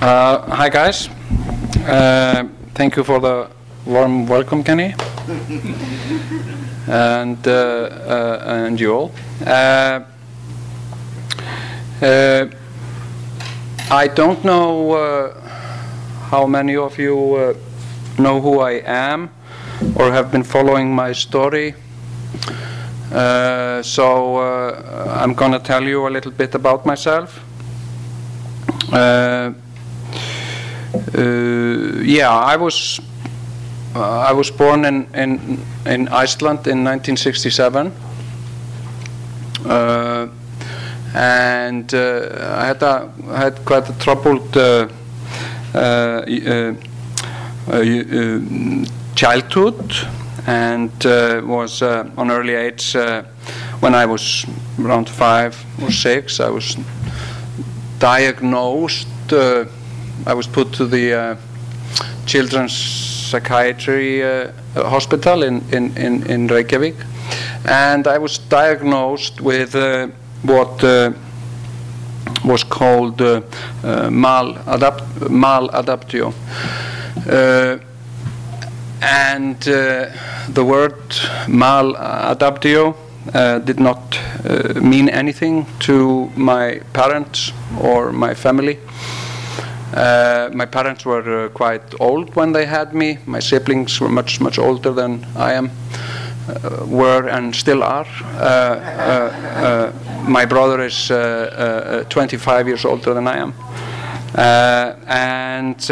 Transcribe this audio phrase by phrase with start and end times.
[0.00, 1.08] Uh, hi guys.
[1.86, 3.50] Uh, thank you for the
[3.84, 4.94] warm welcome, Kenny,
[6.88, 9.12] and uh, uh, and you all.
[9.46, 10.00] Uh,
[12.00, 12.46] uh,
[13.90, 15.40] I don't know uh,
[16.30, 17.54] how many of you uh,
[18.18, 19.30] know who I am
[19.96, 21.74] or have been following my story.
[23.12, 27.40] Uh, so uh, I'm going to tell you a little bit about myself.
[28.92, 29.52] Uh,
[30.94, 33.00] uh, yeah, I was
[33.94, 37.92] uh, I was born in, in in Iceland in 1967,
[39.66, 40.28] uh,
[41.14, 44.88] and uh, I had a had quite a troubled uh,
[45.74, 46.74] uh,
[49.14, 49.92] childhood,
[50.46, 50.90] and
[51.44, 52.94] was on early age
[53.80, 54.46] when I was
[54.78, 56.40] around five or six.
[56.40, 56.76] I was
[57.98, 59.08] diagnosed.
[60.26, 61.36] I was put to the uh,
[62.26, 66.96] children's psychiatry uh, hospital in, in, in, in Reykjavik,
[67.66, 70.08] and I was diagnosed with uh,
[70.42, 70.82] what
[72.44, 73.42] was called uh,
[73.84, 76.32] uh, maladapt- maladaptio.
[77.28, 77.78] Uh,
[79.02, 81.00] and the word
[81.46, 82.94] maladaptio
[83.64, 84.18] did not
[84.82, 88.78] mean anything to my parents or my family.
[89.92, 93.18] Uh, my parents were uh, quite old when they had me.
[93.26, 95.70] My siblings were much, much older than I am,
[96.48, 98.06] uh, were and still are.
[98.34, 103.52] Uh, uh, uh, my brother is uh, uh, uh, 25 years older than I am.
[105.08, 105.82] And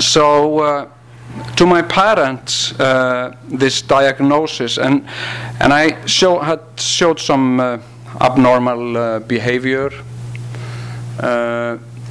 [0.00, 0.88] so,
[1.56, 2.72] to my parents,
[3.48, 5.06] this diagnosis, and,
[5.60, 7.60] and I show, had showed some
[8.20, 9.90] abnormal behavior.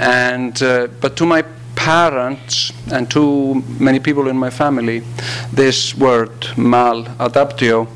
[0.01, 1.44] And uh, but to my
[1.75, 5.03] parents and to many people in my family,
[5.53, 7.88] this word maladaptio,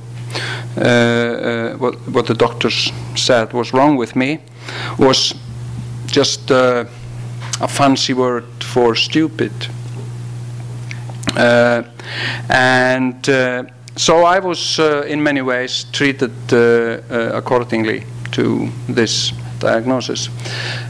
[0.78, 4.40] uh, uh, what, what the doctors said was wrong with me,
[4.98, 5.34] was
[6.06, 6.86] just uh,
[7.60, 9.52] a fancy word for stupid.
[11.36, 11.84] Uh,
[12.50, 13.28] and
[13.98, 20.30] so I was, uh, in many ways, treated uh, uh, accordingly to this diagnosis,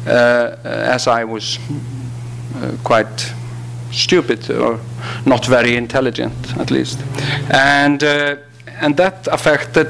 [0.08, 1.60] uh, as I was
[2.56, 3.34] uh, quite
[3.92, 4.80] stupid or
[5.26, 7.00] not very intelligent, at least,
[7.52, 8.36] and uh,
[8.82, 9.90] and that affected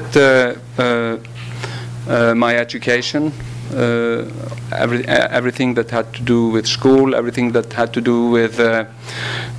[2.36, 3.32] my education.
[3.74, 4.24] Uh,
[4.70, 8.84] every, everything that had to do with school, everything that had to do with uh,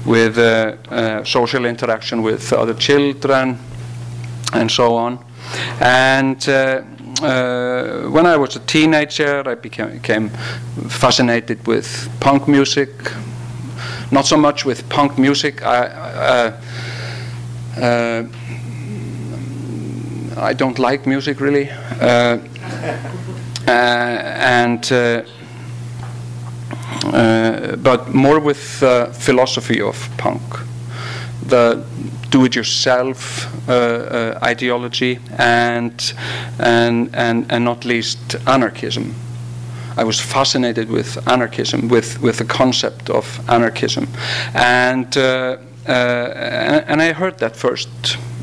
[0.06, 3.58] with uh, social interaction with other children,
[4.54, 5.20] and so on.
[5.82, 6.48] And
[7.22, 10.30] uh, when I was a teenager, I became, became
[10.90, 12.90] fascinated with punk music.
[14.12, 15.64] Not so much with punk music.
[15.64, 16.62] I, uh,
[17.82, 18.24] uh,
[20.38, 22.38] I don't like music really, uh,
[23.68, 25.24] uh, and uh,
[27.78, 30.42] but more with philosophy of punk,
[31.48, 31.84] the
[32.30, 36.14] do-it-yourself uh, uh, ideology, and,
[36.60, 39.16] and and and not least anarchism.
[39.98, 44.08] I was fascinated with anarchism, with with the concept of anarchism,
[44.54, 45.58] and uh,
[45.88, 47.90] uh, and, I heard that first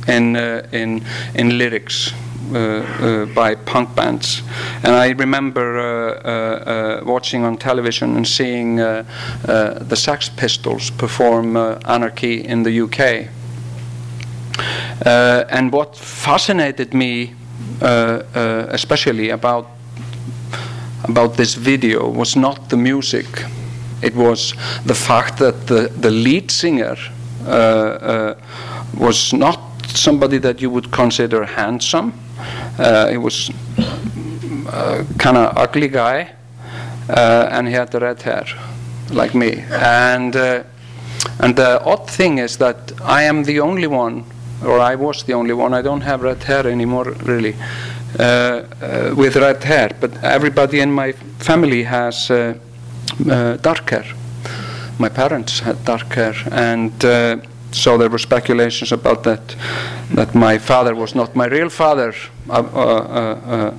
[0.08, 1.04] in uh, in
[1.34, 2.12] in lyrics
[2.54, 4.42] uh, by punk bands.
[4.82, 12.80] And I remember watching on television and seeing the Sex Pistols perform Anarchy in the
[12.80, 13.28] UK.
[15.04, 17.34] Uh, and what fascinated me,
[17.82, 19.66] uh, uh, especially about
[21.06, 23.26] about this video was not the music.
[24.02, 24.54] It was
[24.86, 26.96] the fact that the, the lead singer
[27.46, 28.34] uh, uh,
[28.96, 32.12] was not somebody that you would consider handsome.
[32.78, 33.50] Uh, he was
[35.18, 36.30] kind of ugly guy,
[37.08, 38.46] and he had red hair,
[39.10, 39.62] like me.
[39.70, 40.34] And
[41.40, 44.24] and the odd thing is that I am the only one,
[44.64, 45.74] or I was the only one.
[45.74, 47.54] I don't have red hair anymore, really,
[48.18, 49.90] uh, uh with red hair.
[50.00, 52.54] But everybody in my family has uh,
[53.62, 54.06] dark hair.
[54.98, 56.92] My parents had dark hair, and
[57.74, 59.56] so there were speculations about that
[60.14, 62.14] that my father was not my real father
[62.48, 63.76] uh, uh, uh,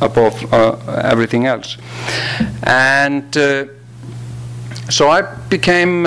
[0.00, 0.52] above
[1.04, 1.76] everything else
[2.62, 3.34] and
[4.88, 6.04] so I became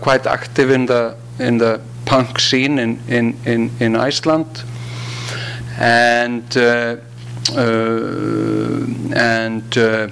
[0.00, 1.80] quite active in the in the
[2.12, 4.64] punk scene in in in, in Iceland.
[5.78, 6.96] And uh,
[7.56, 7.66] uh,
[9.16, 10.08] and uh,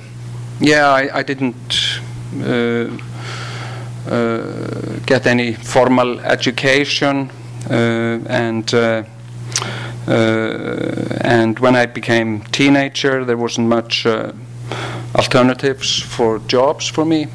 [0.61, 2.00] yeah I, I didn't
[2.43, 2.88] uh,
[5.06, 7.31] get any formal education.
[7.69, 8.73] And
[11.25, 14.06] and when I became teenager there wasn't much
[15.14, 17.26] alternatives for jobs for me.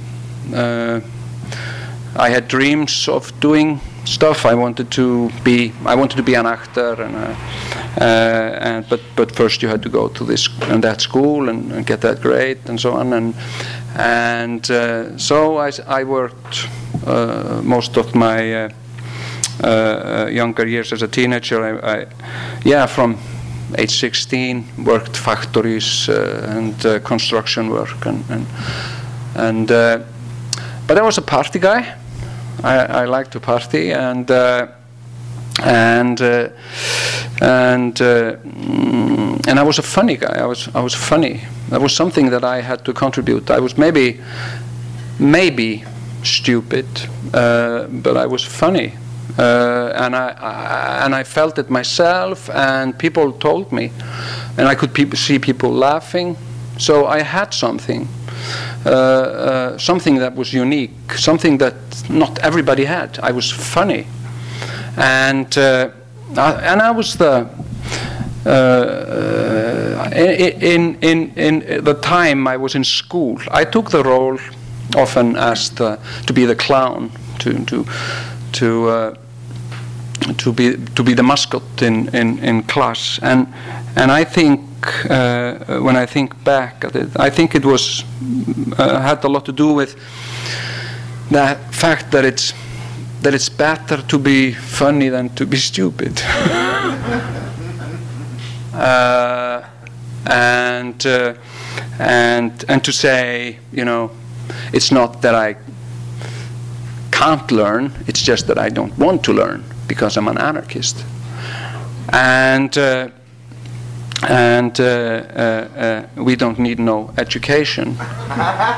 [2.18, 4.46] I had dreams of doing stuff.
[4.46, 7.36] I wanted to be I wanted to be an actor, and, uh,
[8.00, 11.72] uh, and but but first you had to go to this and that school and,
[11.72, 13.36] and get that grade and so on, and
[13.96, 16.68] and uh, so I, I worked
[17.06, 18.70] uh, most of my uh,
[19.64, 21.64] uh, younger years as a teenager.
[21.64, 22.06] I, I,
[22.64, 23.18] yeah, from
[23.78, 28.48] age 16, worked factories and construction work, and and,
[29.36, 29.68] and
[30.88, 31.96] but I was a party guy.
[32.64, 34.30] I, I like to party and
[35.64, 36.50] and uh,
[37.42, 38.36] and uh,
[39.48, 40.38] and I was a funny guy.
[40.38, 41.42] I was I was funny.
[41.70, 43.50] That was something that I had to contribute.
[43.50, 44.20] I was maybe
[45.20, 45.84] maybe
[46.24, 46.86] stupid,
[47.34, 48.94] uh, but I was funny.
[49.38, 53.92] Uh, and I, I, and I felt it myself, and people told me,
[54.58, 56.38] and I could pe- see people laughing.
[56.78, 58.08] So I had something,
[58.86, 61.76] uh, uh, something that was unique, something that
[62.10, 63.20] not everybody had.
[63.24, 64.08] I was funny,
[64.98, 65.90] and uh,
[66.36, 67.50] I, and I was the
[68.46, 74.38] uh, in, in, in the time I was in school, I took the role
[74.96, 77.86] often asked the, to be the clown, to, to,
[78.54, 79.16] to, uh,
[80.38, 83.20] to, be, to be the mascot in, in, in class.
[83.22, 83.48] And,
[83.96, 84.62] and I think,
[85.10, 88.04] uh, when I think back at it, I think it was,
[88.78, 89.96] uh, had a lot to do with
[91.30, 92.54] the fact that it's
[93.22, 96.22] that it's better to be funny than to be stupid.
[98.74, 99.64] uh,
[100.28, 101.34] and uh,
[102.00, 104.12] and and to say, you know,
[104.74, 105.56] it's not that I
[107.12, 111.04] can't learn; it's just that I don't want to learn because I'm an anarchist.
[112.10, 113.10] And uh,
[114.24, 117.98] and uh, uh, uh, we don't need no education.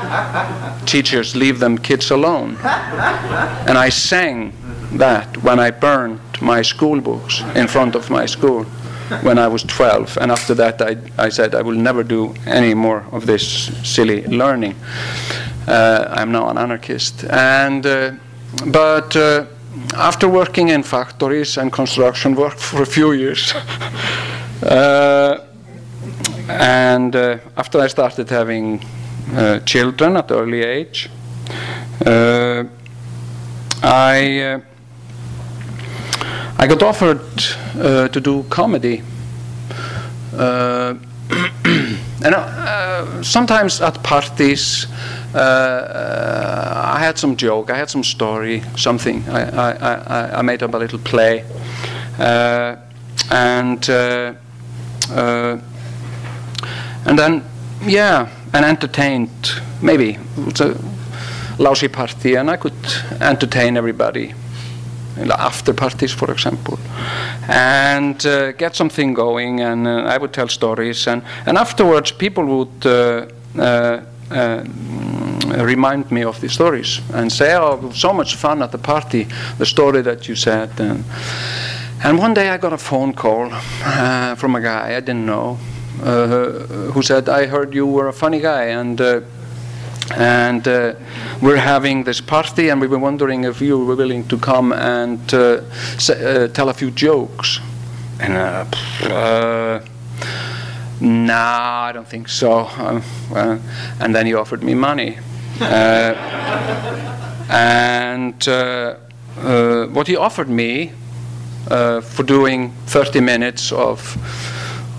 [0.86, 2.56] Teachers leave them kids alone.
[3.66, 4.52] And I sang
[4.92, 8.64] that when I burned my school books in front of my school
[9.22, 10.18] when I was 12.
[10.20, 14.26] And after that, I, I said I will never do any more of this silly
[14.26, 14.74] learning.
[15.66, 17.24] Uh, I'm now an anarchist.
[17.24, 18.12] And uh,
[18.66, 19.46] but uh,
[19.94, 23.54] after working in factories and construction work for a few years.
[24.62, 25.38] Uh,
[26.48, 28.84] and uh, after I started having
[29.34, 31.10] uh, children at early age,
[33.82, 34.60] I
[36.60, 37.20] I got offered
[37.74, 39.02] to do comedy.
[42.24, 44.86] and sometimes at parties,
[45.34, 49.22] uh, I had some joke, I had some story, something.
[49.28, 51.44] I, I, I, I made up a little play.
[52.18, 52.76] Uh,
[53.30, 53.88] and
[55.10, 55.58] uh,
[57.06, 57.44] and then,
[57.86, 60.18] yeah, and entertained, maybe.
[60.36, 60.76] It was a
[61.58, 62.74] lousy party, and I could
[63.20, 64.34] entertain everybody.
[65.36, 66.78] After parties, for example,
[67.48, 72.44] and uh, get something going, and uh, I would tell stories, and, and afterwards people
[72.44, 73.26] would uh,
[73.58, 74.00] uh,
[74.30, 74.64] uh,
[75.64, 79.26] remind me of the stories and say, "Oh, so much fun at the party!
[79.58, 81.04] The story that you said." And,
[82.04, 85.58] and one day I got a phone call uh, from a guy I didn't know
[86.02, 86.50] uh,
[86.92, 89.20] who said, I heard you were a funny guy and uh,
[90.16, 90.94] and uh,
[91.42, 95.34] we're having this party and we were wondering if you were willing to come and
[95.34, 95.60] uh,
[96.08, 97.60] uh, tell a few jokes.
[98.20, 98.34] And
[101.00, 102.60] nah, I don't think so.
[102.60, 103.58] Uh,
[104.00, 105.18] and then he offered me money.
[105.60, 106.14] Uh,
[107.50, 108.96] and uh,
[109.38, 110.92] uh, what he offered me
[111.70, 114.16] uh, for doing 30 minutes of,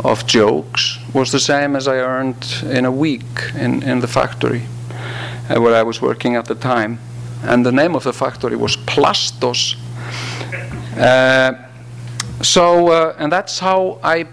[0.03, 4.63] of jokes was the same as I earned in a week in, in the factory
[5.49, 6.99] uh, where I was working at the time.
[7.43, 9.75] And the name of the factory was Plastos.
[10.97, 11.53] Uh,
[12.41, 14.27] so, uh, and that's how I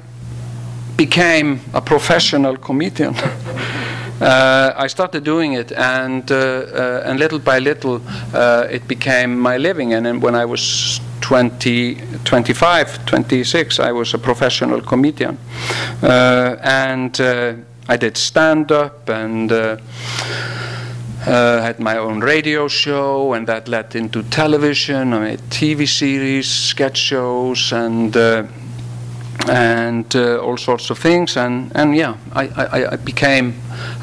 [0.97, 3.14] became a professional comedian.
[4.19, 8.00] Uh, I started doing it, and uh, uh, and little by little,
[8.71, 9.93] it became my living.
[9.93, 15.37] And when I was 20, 25, 26, I was a professional comedian,
[16.00, 17.54] uh, and uh,
[17.88, 19.50] I did stand up and.
[19.50, 19.76] Uh,
[21.26, 25.12] had my own radio show, and that led into television.
[25.12, 28.16] I made TV series, sketch shows, and
[29.49, 31.37] and uh, all sorts of things.
[31.37, 33.54] And, and yeah, I, I, I became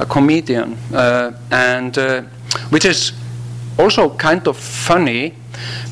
[0.02, 2.24] a comedian, uh, and uh,
[2.72, 3.14] which is
[3.80, 5.34] also kind of funny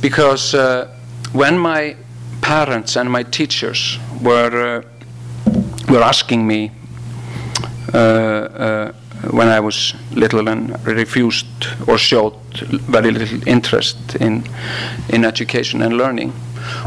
[0.02, 0.94] because uh,
[1.34, 1.96] when my
[2.42, 6.72] parents and my teachers were uh, were asking me
[7.94, 8.92] uh,
[9.32, 11.46] when I was little and refused
[11.88, 12.34] or showed
[12.90, 14.44] very little interest in
[15.10, 16.34] in education and learning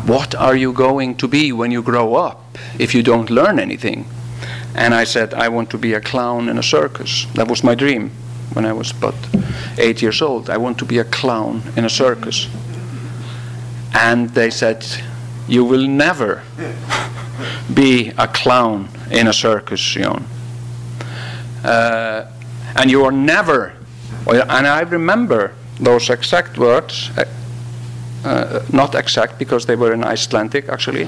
[0.06, 4.06] what are you going to be when you grow up if you don't learn anything?
[4.74, 7.26] And I said, I want to be a clown in a circus.
[7.34, 8.10] That was my dream
[8.52, 9.14] when I was but
[9.78, 10.50] eight years old.
[10.50, 12.48] I want to be a clown in a circus.
[13.94, 14.84] And they said,
[15.48, 16.42] You will never
[17.72, 20.26] be a clown in a circus, Jon.
[21.64, 22.26] Uh,
[22.76, 23.72] and you are never,
[24.26, 27.10] and I remember those exact words
[28.24, 31.06] uh, not exact because they were in Icelandic actually,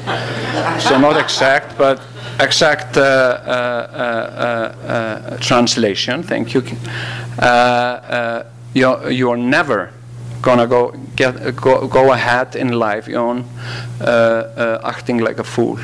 [0.78, 2.00] so not exact, but
[2.40, 4.26] exact uh, uh,
[4.86, 6.22] uh translation.
[6.22, 6.62] Thank you.
[8.74, 9.90] you you are never
[10.46, 13.44] gonna go get go, go ahead in life, Jon,
[14.84, 15.78] acting like a fool.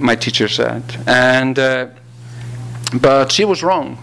[0.00, 1.56] my teacher said, and
[3.02, 3.98] but she was wrong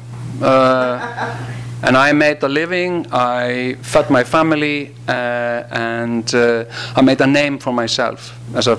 [1.83, 3.07] and I made a living.
[3.11, 8.77] I fed my family, uh, and uh, I made a name for myself as a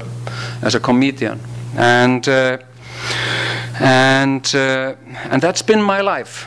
[0.62, 1.40] as a comedian,
[1.76, 2.58] and uh,
[3.80, 4.94] and uh,
[5.30, 6.46] and that's been my life,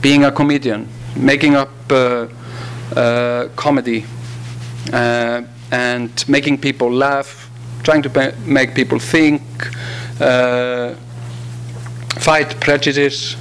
[0.00, 2.28] being a comedian, making up uh, uh,
[3.56, 4.04] comedy,
[4.92, 7.50] and making people laugh,
[7.82, 9.42] trying to make people think,
[12.20, 13.36] fight prejudice.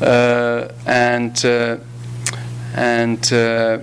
[0.00, 1.76] Uh, and uh,
[2.76, 3.78] and uh,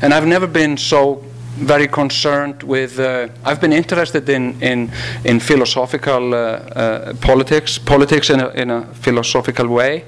[0.00, 1.22] and I've never been so
[1.58, 2.98] very concerned with.
[2.98, 4.90] Uh, I've been interested in in
[5.24, 10.04] in philosophical uh, uh, politics, politics in a in a philosophical way,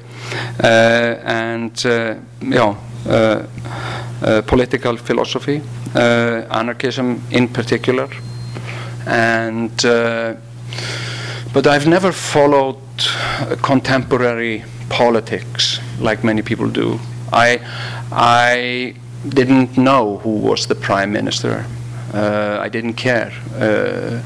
[0.63, 2.77] and you know.
[4.47, 5.63] political philosophy,
[5.95, 8.09] anarchism in particular,
[9.07, 9.73] and
[11.53, 12.77] but I've never followed
[13.63, 17.01] contemporary politics like many people do.
[17.33, 17.61] I,
[18.13, 18.95] I
[19.29, 21.67] didn't know who was the prime minister.
[22.13, 23.33] Uh, I didn't care.
[23.55, 24.21] Uh,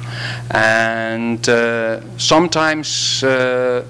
[0.51, 3.85] and uh, sometimes uh,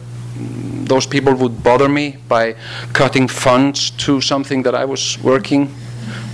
[0.85, 2.57] those people would bother me by
[2.93, 5.73] cutting funds to something that I was working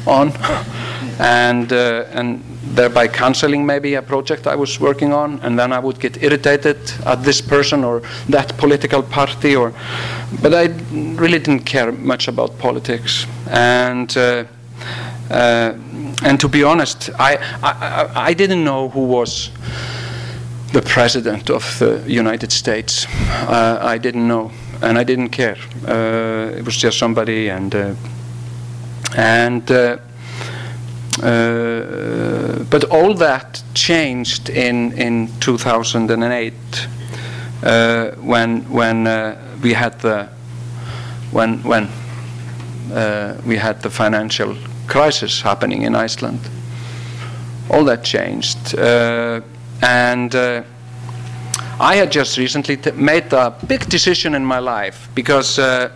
[0.06, 0.32] on.
[1.20, 2.42] and, uh, and
[2.74, 6.78] thereby canceling maybe a project I was working on, and then I would get irritated
[7.04, 9.72] at this person or that political party, or
[10.40, 10.66] but I
[11.16, 14.16] really didn't care much about politics, and
[15.30, 15.74] uh, uh,
[16.22, 19.50] and to be honest, I, I I didn't know who was
[20.72, 23.06] the president of the United States.
[23.48, 24.50] Uh, I didn't know,
[24.82, 25.56] and I didn't care.
[25.86, 27.94] Uh, it was just somebody, and uh,
[29.16, 29.96] and uh,
[32.70, 36.52] but all that changed in, in 2008
[37.62, 40.28] uh, when, when uh, we had the
[41.32, 41.88] when, when
[43.44, 44.56] we had the financial
[44.90, 46.40] crisis happening in Iceland.
[47.70, 48.74] All that changed.
[49.82, 50.34] and
[51.80, 55.90] I had just recently made a big decision in my life because uh,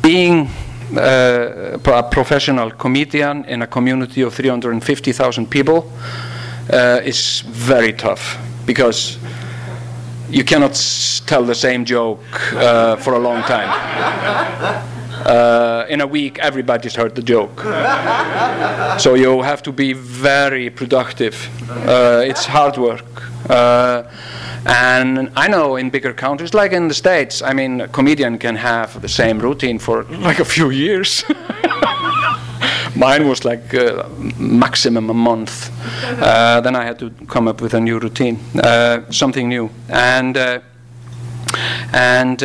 [0.00, 0.48] being
[0.96, 5.90] uh, a professional comedian in a community of 350,000 people
[6.72, 9.18] uh, is very tough because
[10.30, 10.80] you cannot
[11.26, 14.92] tell the same joke uh, for a long time.
[15.24, 17.60] Uh, in a week everybody's heard the joke.
[18.98, 21.48] so you have to be very productive.
[21.70, 23.22] Uh, it's hard work.
[23.48, 24.02] Uh,
[24.66, 28.56] and I know in bigger countries, like in the States, I mean, a comedian can
[28.56, 31.24] have the same routine for like a few years.
[32.96, 34.08] Mine was like uh,
[34.38, 35.70] maximum a month.
[36.20, 39.70] Uh, then I had to come up with a new routine, uh, something new.
[39.88, 40.60] And, uh,
[41.92, 42.42] and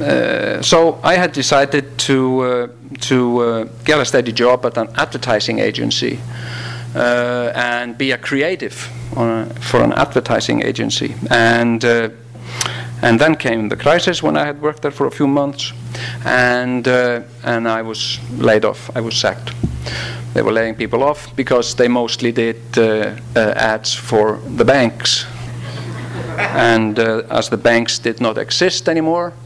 [0.00, 2.70] uh, uh, so I had decided to,
[3.00, 6.18] to get a steady job at an advertising agency
[6.94, 11.14] and be a creative a, for an advertising agency.
[11.30, 15.72] And, and then came the crisis when I had worked there for a few months
[16.24, 18.90] and uh, and I was laid off.
[18.96, 19.52] I was sacked.
[20.34, 25.26] They were laying people off because they mostly did uh, uh, ads for the banks,
[26.38, 29.41] and uh, as the banks did not exist anymore, uh, uh,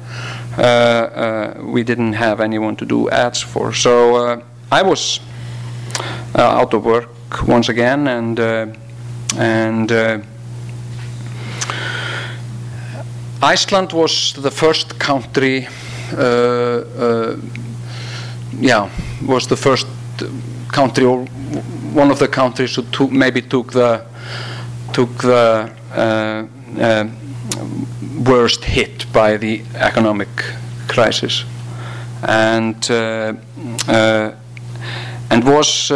[0.59, 3.73] Uh, uh, we didn't have anyone to do ads for.
[3.73, 4.41] So uh,
[4.73, 5.21] I was
[6.35, 7.09] out of work
[7.47, 8.39] once again, and
[9.39, 10.25] and.
[13.43, 15.69] Iceland was the first country
[16.13, 17.37] uh, uh,
[18.61, 18.89] yeah,
[19.27, 19.87] was the first
[20.73, 21.25] country or
[21.93, 24.05] one of the countries who took, maybe took the
[24.93, 26.47] took the uh,
[28.25, 30.29] worst hit by the economic
[30.89, 31.45] crisis,
[32.23, 32.91] and
[35.31, 35.91] and was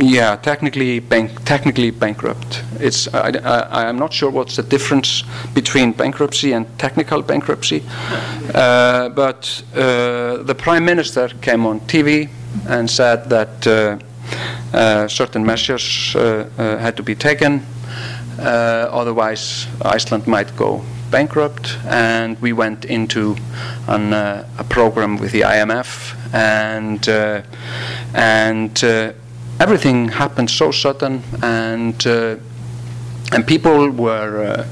[0.00, 2.62] yeah, technically bank, technically bankrupt.
[2.80, 3.30] It's I,
[3.70, 5.22] I, am not sure what's the difference
[5.54, 7.82] between bankruptcy and technical bankruptcy,
[8.54, 12.28] uh, but uh, the prime minister came on TV
[12.68, 13.98] and said that uh,
[14.76, 17.62] uh certain measures uh, uh, had to be taken,
[18.38, 23.36] otherwise Iceland might go bankrupt, and we went into
[23.86, 27.08] an, a program with the IMF and
[28.14, 28.84] and
[29.60, 32.36] everything happened so sudden, and uh,
[33.32, 34.66] and people were uh,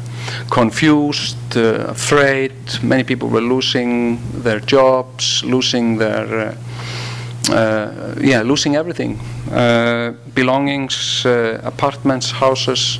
[0.51, 2.53] confused, uh, afraid.
[2.83, 9.21] Many people were losing their jobs, losing their uh, uh, yeah, losing everything,
[9.53, 12.99] uh, belongings, apartments, houses.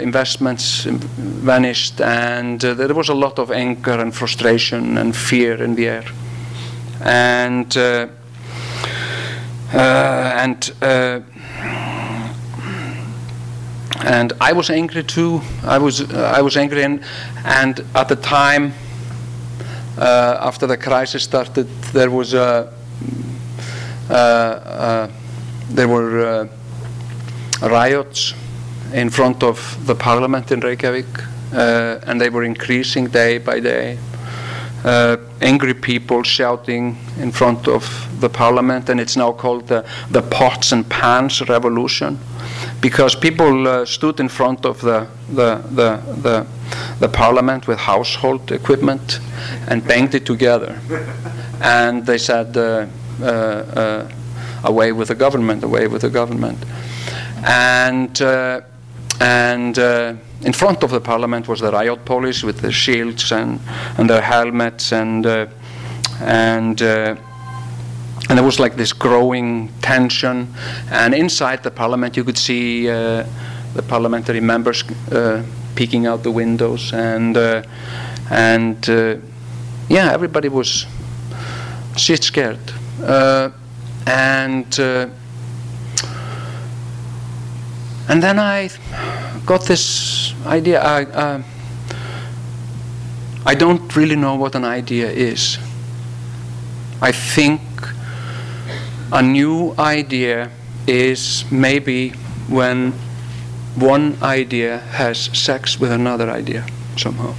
[0.00, 5.88] Investments vanished, and there was a lot of anger and frustration and fear in the
[5.88, 6.04] air.
[7.00, 7.76] And
[9.72, 9.78] uh,
[10.36, 11.20] and uh,
[14.04, 15.40] and I was angry too.
[15.64, 17.00] I was uh, I was angry, and,
[17.44, 18.74] and at the time
[19.96, 22.72] uh, after the crisis started, there was a
[24.10, 25.10] uh, uh,
[25.70, 26.48] there were
[27.62, 28.34] riots
[28.92, 31.06] in front of the parliament in Reykjavik,
[31.52, 33.98] and they were increasing day by day
[34.84, 40.22] uh, angry people shouting in front of the parliament, and it's now called the, the
[40.22, 42.18] pots and pans revolution,
[42.80, 46.46] because people uh, stood in front of the, the, the, the,
[47.00, 49.20] the parliament with household equipment
[49.68, 50.78] and banged it together.
[51.60, 52.86] And they said, uh,
[53.20, 54.08] uh, uh
[54.64, 56.58] away with the government, away with the government.
[57.44, 58.20] And,
[59.20, 59.78] uh, and
[60.44, 63.60] in front of the parliament was the riot police with their shields and,
[63.96, 65.46] and their helmets and uh,
[66.20, 67.16] and uh,
[68.28, 70.54] and there was like this growing tension.
[70.90, 73.26] And inside the parliament you could see uh,
[73.74, 75.42] the parliamentary members uh,
[75.74, 76.92] peeking out the windows.
[76.92, 77.62] And uh,
[78.30, 79.16] and uh,
[79.88, 80.86] yeah everybody was
[81.96, 82.72] shit scared.
[84.04, 84.66] And
[88.08, 88.70] and then I
[89.46, 90.80] got this idea.
[90.82, 91.42] I, uh,
[93.44, 95.58] I don't really know what an idea is.
[97.00, 97.60] I think
[99.12, 100.50] a new idea
[100.86, 102.10] is maybe
[102.48, 102.92] when
[103.76, 107.34] one idea has sex with another idea somehow.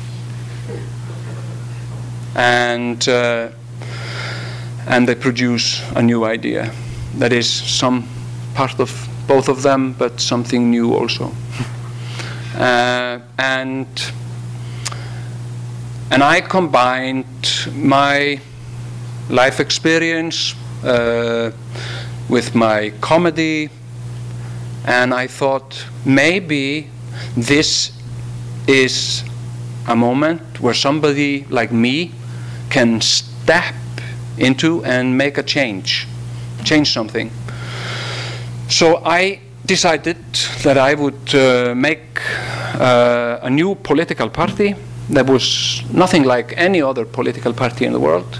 [2.36, 3.50] And, uh,
[4.88, 6.74] and they produce a new idea
[7.16, 8.08] that is some
[8.56, 11.32] part of both of them, but something new also.
[12.56, 13.88] uh, and
[16.12, 18.40] and I combined my
[19.30, 21.52] life experience uh,
[22.30, 23.70] with my comedy,
[24.86, 26.90] and I thought maybe
[27.36, 27.92] this
[28.68, 29.24] is
[29.88, 32.12] a moment where somebody like me
[32.70, 33.74] can step
[34.38, 36.08] into and make a change,
[36.64, 37.32] change something.
[38.80, 40.18] So I decided
[40.64, 42.06] that I would uh, make
[42.80, 44.76] uh, a new political party
[45.10, 48.40] that was nothing like any other political party in the world.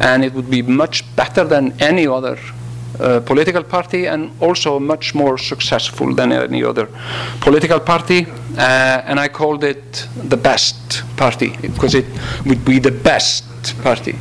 [0.00, 2.38] and it would be much better than any other
[3.00, 6.88] uh, political party and also much more successful than any other
[7.40, 8.26] political party.
[8.56, 12.06] Uh, and I called it the best party because it
[12.46, 13.44] would be the best
[13.82, 14.16] party.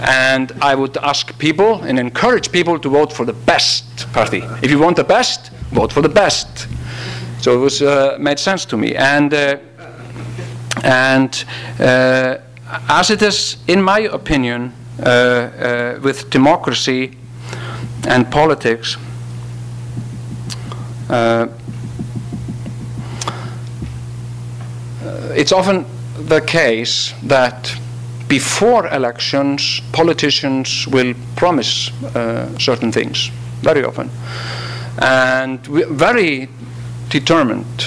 [0.00, 4.42] And I would ask people and encourage people to vote for the best party.
[4.62, 6.66] If you want the best, vote for the best.
[7.40, 8.94] So it was uh, made sense to me.
[8.94, 9.58] And uh,
[10.82, 11.44] and
[11.78, 12.38] uh,
[12.88, 17.16] as it is, in my opinion, uh, uh, with democracy
[18.08, 18.96] and politics,
[21.08, 21.48] uh,
[25.32, 25.84] it's often
[26.28, 27.79] the case that
[28.30, 33.28] before elections, politicians will promise uh, certain things,
[33.60, 34.08] very often.
[35.02, 36.48] And very
[37.08, 37.84] determined.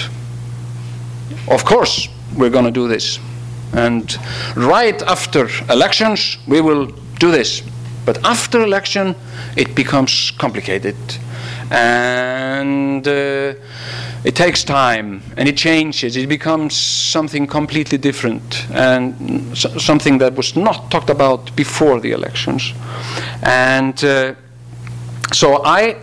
[1.48, 3.18] Of course, we're going to do this.
[3.72, 4.16] And
[4.54, 6.86] right after elections, we will
[7.18, 7.62] do this.
[8.04, 9.14] But after election,
[9.56, 10.96] it becomes complicated.
[11.70, 13.54] And uh,
[14.24, 16.16] it takes time and it changes.
[16.16, 22.72] It becomes something completely different and something that was not talked about before the elections.
[23.42, 24.34] And uh,
[25.32, 25.96] so I,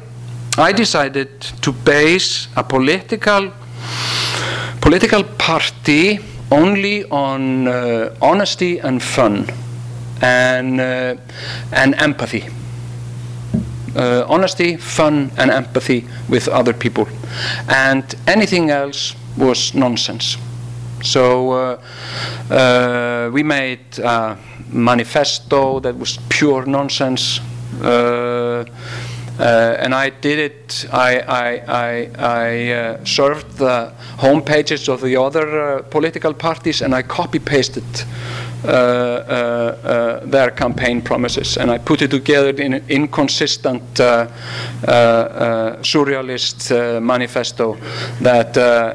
[0.57, 3.51] I decided to base a political,
[4.81, 6.19] political party
[6.51, 9.47] only on uh, honesty and fun
[10.21, 11.15] and, uh,
[11.71, 12.45] and empathy.
[13.95, 17.07] Uh, honesty, fun, and empathy with other people.
[17.67, 20.37] And anything else was nonsense.
[21.03, 21.81] So uh,
[22.49, 24.37] uh, we made a
[24.69, 27.39] manifesto that was pure nonsense.
[27.81, 28.65] Uh,
[29.39, 30.85] uh, and I did it.
[30.93, 36.93] I, I, I, I uh, served the home pages of the other political parties, and
[36.93, 37.83] I copy pasted
[38.63, 44.27] their campaign promises, and I put it together in an inconsistent uh,
[44.87, 47.77] uh, uh, surrealist uh, manifesto
[48.21, 48.93] that uh,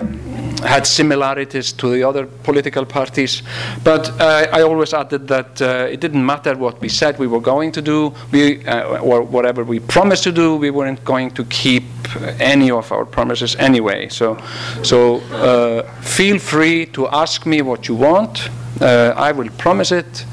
[0.62, 3.42] had similarities to the other political parties.
[3.85, 7.40] But uh, I always added that uh, it didn't matter what we said we were
[7.40, 11.45] going to do, we, uh, or whatever we promised to do, we weren't going to
[11.45, 11.85] keep
[12.40, 14.09] any of our promises anyway.
[14.09, 14.38] So,
[14.83, 18.49] so uh, feel free to ask me what you want.
[18.81, 20.27] Uh, I will promise it,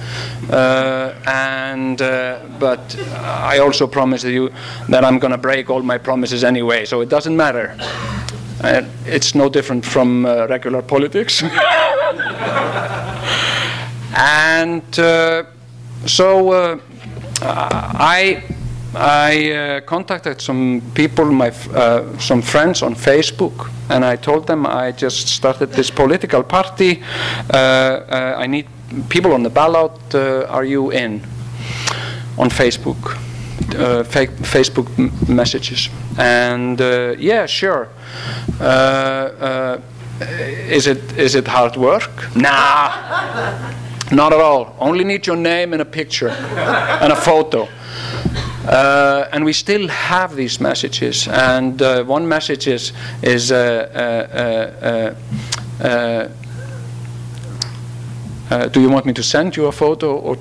[0.49, 4.51] uh, and uh, but I also promise you
[4.89, 6.83] that I'm going to break all my promises anyway.
[6.83, 7.77] So it doesn't matter.
[8.61, 11.43] Uh, it's no different from uh, regular politics.
[14.15, 15.43] and uh,
[16.05, 16.79] so uh,
[17.41, 18.43] I
[18.95, 24.65] I uh, contacted some people, my uh, some friends on Facebook, and I told them
[24.67, 27.01] I just started this political party.
[27.51, 28.67] Uh, I need
[29.09, 30.15] people on the ballot.
[30.15, 31.21] Are you in?
[32.37, 33.15] On Facebook,
[33.77, 34.89] uh, fa- Facebook
[35.27, 37.89] messages, and uh, yeah, sure.
[38.59, 39.81] Uh, uh,
[40.69, 42.35] is it is it hard work?
[42.35, 42.91] Nah,
[44.11, 44.75] not at all.
[44.79, 47.67] Only need your name and a picture and a photo.
[48.65, 51.27] Uh, and we still have these messages.
[51.27, 55.15] And uh, one message is, is uh,
[55.81, 56.29] uh, uh, uh,
[58.49, 60.37] uh, do you want me to send you a photo or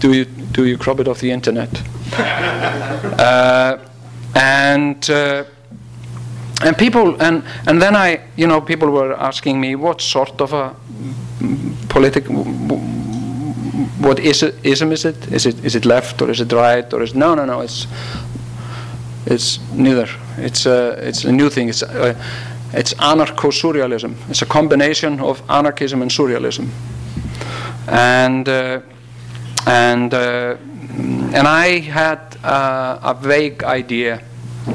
[0.00, 1.70] do you, do you crop it off the internet?
[3.12, 3.78] Uh,
[4.34, 5.44] and uh,
[6.64, 10.52] and people and and then I you know people were asking me what sort of
[10.52, 10.74] a
[11.88, 12.44] political
[14.02, 15.32] what is it, ism is it?
[15.32, 17.86] Is it is it left or is it right or is no no no it's
[19.26, 20.08] it's neither.
[20.38, 21.68] It's a it's a new thing.
[21.68, 22.14] It's uh,
[22.72, 24.14] it's anarcho-surrealism.
[24.28, 26.68] It's a combination of anarchism and surrealism.
[27.86, 28.80] And uh,
[29.66, 30.56] and uh,
[31.32, 34.20] and I had uh, a vague idea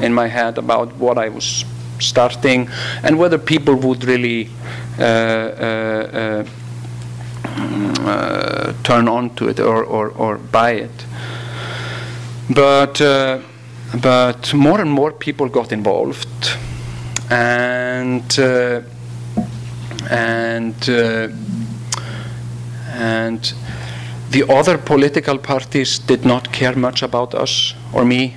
[0.00, 1.64] in my head about what I was
[2.00, 2.68] starting
[3.02, 4.48] and whether people would really
[4.98, 6.44] uh, uh,
[7.44, 11.06] uh, turn on to it or, or, or buy it.
[12.50, 12.98] But,
[14.02, 16.56] but more and more people got involved,
[17.30, 18.38] and,
[20.10, 20.88] and,
[22.88, 23.54] and
[24.30, 28.36] the other political parties did not care much about us or me.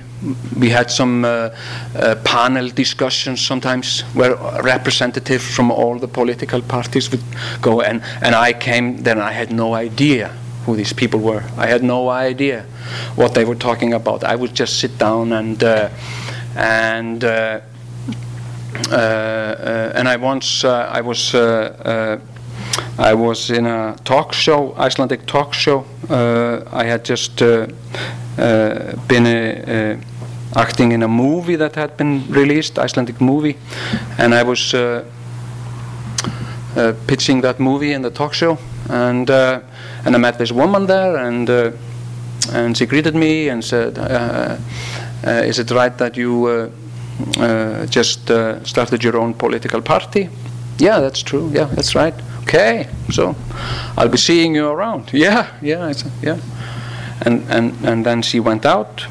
[0.58, 1.50] We had some uh,
[1.96, 7.22] uh, panel discussions sometimes where representatives from all the political parties would
[7.60, 10.30] go, and, and I came, then I had no idea
[10.64, 11.42] who these people were.
[11.56, 12.64] I had no idea
[13.16, 14.22] what they were talking about.
[14.22, 15.88] I would just sit down and, uh,
[16.54, 17.60] and, uh,
[18.90, 21.34] uh, uh, and I once, I was
[22.98, 25.84] I was in a talk show, Icelandic talk show.
[26.10, 27.72] I had just been
[28.38, 29.96] uh,
[30.56, 33.56] acting in a movie that had been released, Icelandic movie,
[34.18, 35.04] and I was uh,
[36.76, 39.60] uh, pitching that movie in the talk show, and uh,
[40.04, 41.70] and I met this woman there, and uh,
[42.52, 44.56] and she greeted me and said, uh,
[45.24, 46.70] "Is it right that you
[47.90, 48.30] just
[48.64, 50.28] started your own political party?"
[50.78, 51.50] Yeah, that's true.
[51.54, 52.14] Yeah, that's right.
[52.42, 53.34] Okay, so
[53.96, 55.12] I'll be seeing you around.
[55.12, 56.38] Yeah, yeah, yeah.
[57.24, 59.06] And and and then she went out,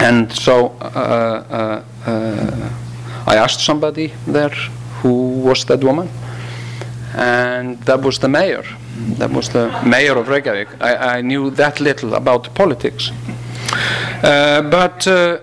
[0.00, 2.70] and so uh, uh, uh,
[3.26, 4.54] I asked somebody there
[5.02, 6.08] who was that woman,
[7.14, 8.64] and that was the mayor.
[9.18, 10.68] That was the mayor of Reykjavik.
[10.80, 13.10] I, I knew that little about politics.
[14.22, 15.38] Uh, but uh,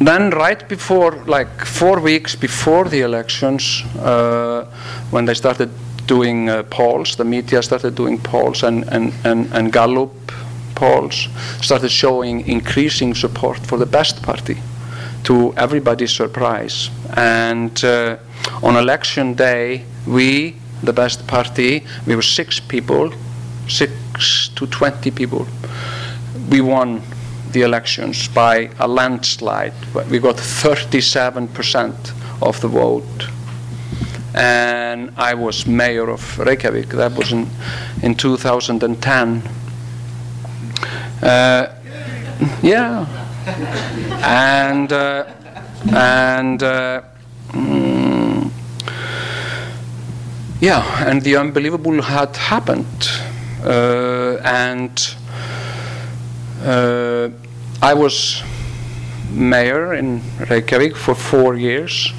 [0.00, 4.64] then, right before, like four weeks before the elections, uh,
[5.10, 5.70] when they started
[6.06, 10.32] doing uh, polls, the media started doing polls, and, and, and, and Gallup
[10.82, 11.28] polls
[11.60, 14.56] started showing increasing support for the best party
[15.22, 16.90] to everybody's surprise.
[17.16, 18.16] And uh,
[18.64, 23.12] on election day, we, the best party, we were six people,
[23.68, 25.46] six to 20 people.
[26.50, 27.00] We won
[27.52, 29.74] the elections by a landslide.
[30.10, 33.28] We got 37% of the vote.
[34.34, 36.88] And I was mayor of Reykjavik.
[36.88, 37.48] That was in,
[38.02, 39.61] in 2010.
[41.22, 41.72] Uh,
[42.62, 43.06] yeah.
[44.24, 45.24] And, uh,
[45.94, 47.02] and, uh,
[47.50, 48.50] mm,
[50.60, 53.08] yeah, and the unbelievable had happened.
[53.64, 55.14] Uh, and
[56.64, 57.28] uh,
[57.80, 58.42] I was
[59.30, 62.12] mayor in Reykjavik for four years.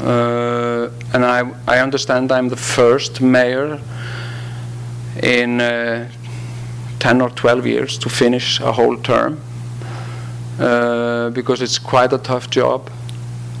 [0.00, 3.78] Uh, and I, I understand I'm the first mayor
[5.22, 6.08] in uh,
[7.00, 9.40] 10 or 12 years to finish a whole term
[10.60, 12.88] uh, because it's quite a tough job.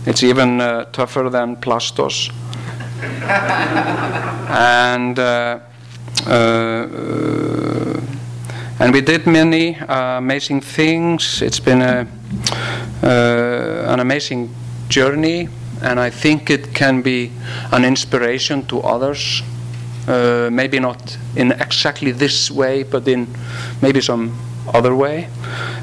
[0.06, 2.30] It's even uh, tougher than Plastos.
[4.50, 5.58] and uh,
[6.26, 6.86] uh,
[8.80, 11.42] and we did many uh, amazing things.
[11.42, 12.06] It's been a,
[13.02, 14.54] uh, an amazing
[14.88, 15.48] journey,
[15.82, 17.30] and I think it can be
[17.72, 19.42] an inspiration to others.
[20.10, 23.28] Uh, maybe not in exactly this way, but in
[23.80, 24.36] maybe some
[24.74, 25.28] other way.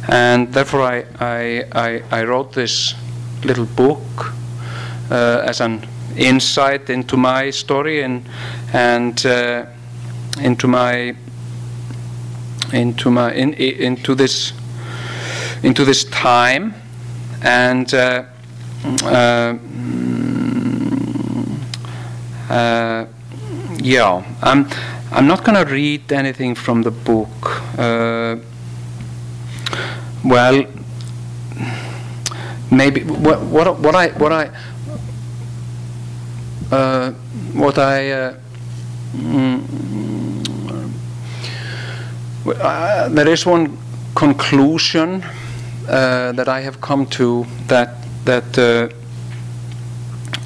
[0.10, 2.94] And therefore, I, I, I, I wrote this
[3.46, 4.34] little book
[5.10, 5.88] uh, as an
[6.18, 8.28] insight into my story and,
[8.74, 9.66] and uh,
[10.42, 11.16] into my
[12.74, 14.52] into my in, into this
[15.64, 16.74] into this time
[17.44, 18.24] and uh,
[19.04, 20.38] uh, mm,
[22.50, 23.06] uh,
[23.88, 24.68] yeah I'm
[25.12, 28.36] I'm not gonna read anything from the book uh,
[30.26, 30.66] well
[32.70, 34.52] maybe what what what I what I
[36.72, 37.12] uh,
[37.54, 38.34] what I uh,
[39.16, 39.64] mm,
[42.46, 43.78] uh, there is one
[44.16, 45.24] conclusion
[45.88, 47.96] uh, that I have come to that
[48.26, 48.58] that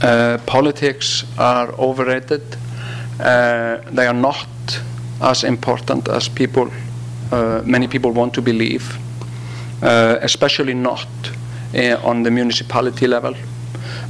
[0.01, 2.58] uh, politics are overrated.
[3.21, 4.47] Uh, they are not
[5.21, 6.71] as important as people,
[7.31, 8.97] uh, many people want to believe,
[9.84, 11.07] uh, especially not
[12.03, 13.36] on the municipality level.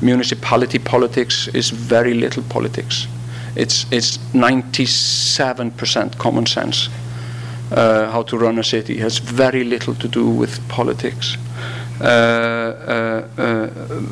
[0.01, 3.07] Municipality politics is very little politics.
[3.55, 6.89] It's it's 97% common sense
[7.71, 11.37] uh, how to run a city has very little to do with politics.
[12.01, 13.69] Uh, uh, uh,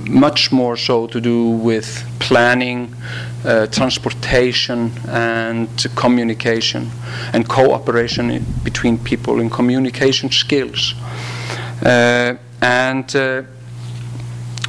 [0.08, 2.94] much more so to do with planning,
[3.72, 6.92] transportation, and communication,
[7.34, 10.94] and cooperation in, between people, and communication skills.
[12.62, 13.10] And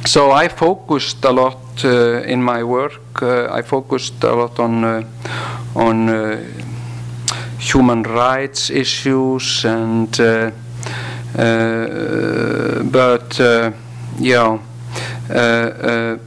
[0.05, 3.21] so I focused a lot uh, in my work.
[3.21, 5.03] Uh, I focused a lot on uh,
[5.75, 6.09] on
[7.59, 10.09] human rights issues and
[11.33, 13.71] but uh,
[14.19, 14.59] yeah
[15.29, 16.17] uh, uh,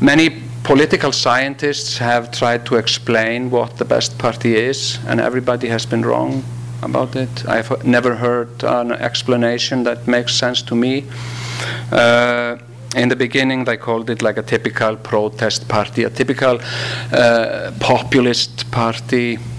[0.00, 5.86] many political scientists have tried to explain what the best party is and everybody has
[5.86, 6.42] been wrong
[6.82, 7.46] about it.
[7.46, 11.04] I've never heard an explanation that makes sense to me.
[11.92, 12.56] Uh,
[12.96, 16.60] in the beginning, they called it like a typical protest party, a typical
[17.12, 19.53] uh, populist party, uh, uh,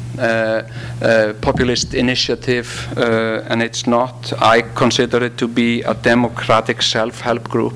[1.42, 4.34] populist initiative, uh, and it's not.
[4.42, 7.76] I consider it to be a democratic self-help group.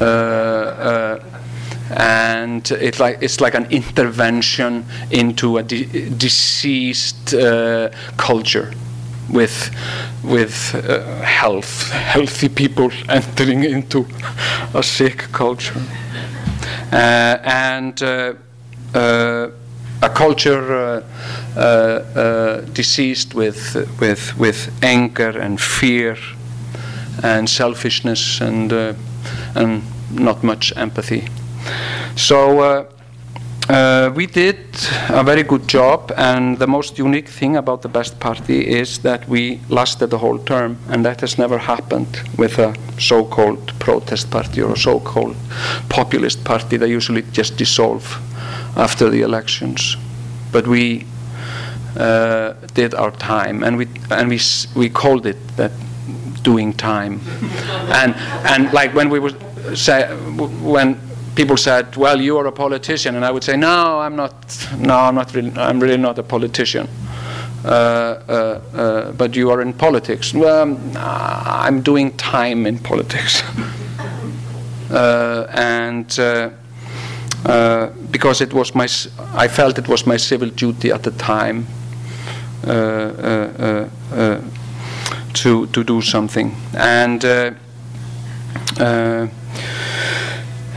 [0.00, 1.20] Uh, uh,
[1.90, 8.72] and it like it's like an intervention into a de- diseased uh, culture
[9.30, 9.70] with
[10.24, 14.04] with uh, health healthy people entering into
[14.74, 15.80] a sick culture
[16.92, 18.34] uh, and uh,
[18.94, 19.48] uh,
[20.02, 21.02] a culture
[21.56, 26.16] uh, uh, diseased with with with anger and fear
[27.22, 28.72] and selfishness and
[29.54, 31.24] and not much empathy
[32.14, 32.86] so
[33.68, 34.58] uh, we did
[35.08, 39.28] a very good job, and the most unique thing about the Best Party is that
[39.28, 44.30] we lasted the whole term, and that has never happened with a so called protest
[44.30, 45.34] party or a so called
[45.88, 46.76] populist party.
[46.76, 48.20] They usually just dissolve
[48.76, 49.96] after the elections.
[50.52, 51.06] But we
[51.96, 54.40] uh, did our time, and we, and we,
[54.74, 55.72] we called it that
[56.42, 57.20] doing time.
[57.92, 59.36] and, and like when we would
[59.76, 60.06] say,
[60.62, 61.00] when
[61.34, 64.34] people said, "Well, you are a politician," and I would say, "No, I'm not.
[64.78, 65.34] No, I'm not.
[65.34, 66.88] Really, I'm really not a politician."
[67.64, 70.32] Uh, uh, uh, but you are in politics.
[70.32, 73.42] Well, I'm doing time in politics,
[74.90, 76.06] uh, and
[77.46, 78.88] uh, uh, because it was my,
[79.34, 81.66] I felt it was my civil duty at the time
[85.34, 87.24] to to do something, and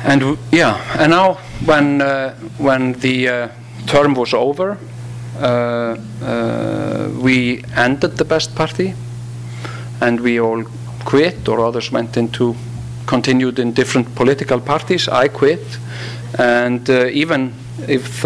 [0.03, 3.47] and yeah, and now when uh, when the uh,
[3.87, 4.77] term was over,
[5.39, 8.93] uh, uh, we ended the best party,
[10.01, 10.63] and we all
[11.05, 12.55] quit, or others went into
[13.05, 15.07] continued in different political parties.
[15.07, 15.79] I quit,
[16.37, 17.53] and uh, even
[17.87, 18.25] if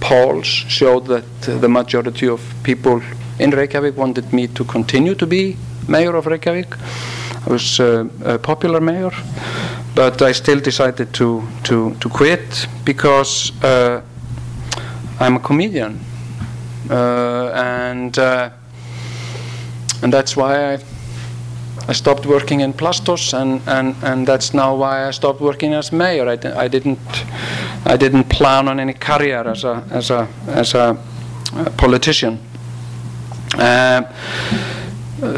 [0.00, 3.00] polls showed that the majority of people
[3.38, 5.56] in Reykjavik wanted me to continue to be
[5.88, 6.76] mayor of Reykjavik.
[7.46, 9.12] I was uh, a popular mayor
[9.94, 14.00] but I still decided to to to quit because uh,
[15.20, 16.00] I'm a comedian,
[16.90, 18.50] uh, and uh,
[20.02, 20.78] and that's why I
[21.88, 25.92] I stopped working in Plastos, and, and, and that's now why I stopped working as
[25.92, 26.28] mayor.
[26.28, 26.98] I, I didn't
[27.84, 30.96] I didn't plan on any career as a as a as a,
[31.56, 32.38] a politician.
[33.58, 34.02] Uh,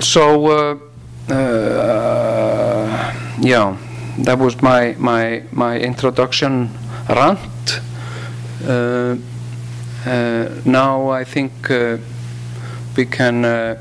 [0.01, 3.77] so uh, uh, yeah
[4.19, 6.71] that was my my my introduction
[7.09, 7.81] rant.
[8.67, 9.17] Uh,
[10.07, 11.97] uh, now I think uh,
[12.97, 13.77] we can uh, uh,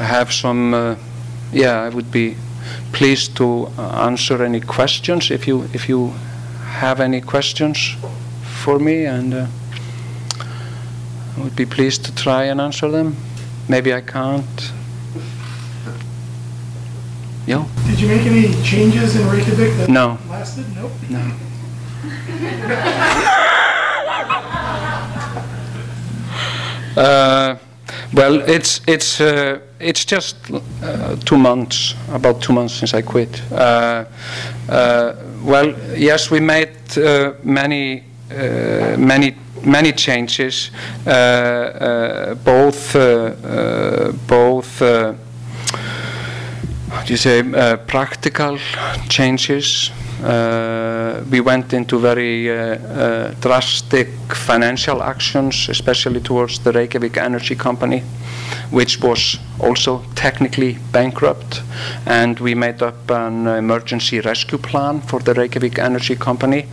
[0.00, 0.74] have some.
[0.74, 0.96] Uh,
[1.52, 2.36] yeah, I would be
[2.92, 6.12] pleased to answer any questions if you if you
[6.80, 7.96] have any questions
[8.62, 9.46] for me, and I
[11.42, 13.16] would be pleased to try and answer them.
[13.68, 14.72] Maybe I can't.
[17.46, 17.64] Yeah.
[17.86, 20.18] Did you make any changes in Reykjavik that No.
[20.28, 20.64] lasted?
[20.74, 20.92] Nope.
[21.08, 21.32] No.
[26.96, 27.58] Uh,
[28.14, 33.42] well, it's it's uh, it's just uh, two months, about two months since I quit.
[33.50, 34.04] Uh,
[34.68, 38.04] uh, well, yes, we made uh, many
[38.98, 40.70] many many changes,
[42.44, 42.92] both
[44.26, 44.82] both
[47.04, 48.58] do you say, uh, practical
[49.08, 49.90] changes.
[50.22, 57.54] Uh, we went into very uh, uh, drastic financial actions, especially towards the Reykjavik Energy
[57.54, 58.02] Company,
[58.70, 61.62] which was also technically bankrupt.
[62.06, 66.66] And we made up an emergency rescue plan for the Reykjavik Energy Company,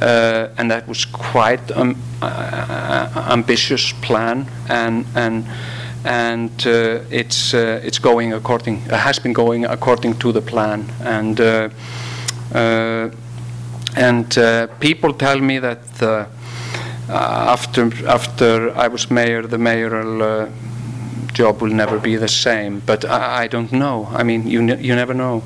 [0.00, 2.28] uh, and that was quite an um,
[3.30, 4.46] ambitious plan.
[4.68, 5.46] And and
[6.04, 10.84] and uh, it's uh, it's going according uh, has been going according to the plan
[11.00, 11.40] and
[12.54, 14.30] and
[14.80, 16.28] people tell me that
[17.08, 20.48] after after I was mayor the mayoral
[21.32, 22.80] job will never be the same.
[22.84, 24.08] But I, I don't know.
[24.12, 25.42] I mean you ne you never know.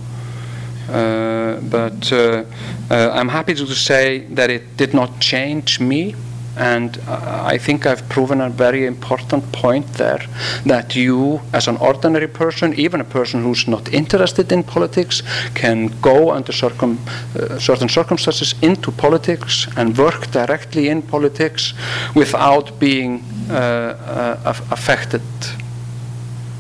[0.89, 2.45] Uh, but uh,
[2.91, 6.15] uh, I'm happy to say that it did not change me
[6.57, 10.23] and I think I've proven a very important point there
[10.65, 15.23] that you, as an ordinary person, even a person who's not interested in politics,
[15.55, 16.99] can go under circum,
[17.39, 21.75] uh, certain circumstances into politics and work directly in politics
[22.15, 25.23] without being uh, uh, affected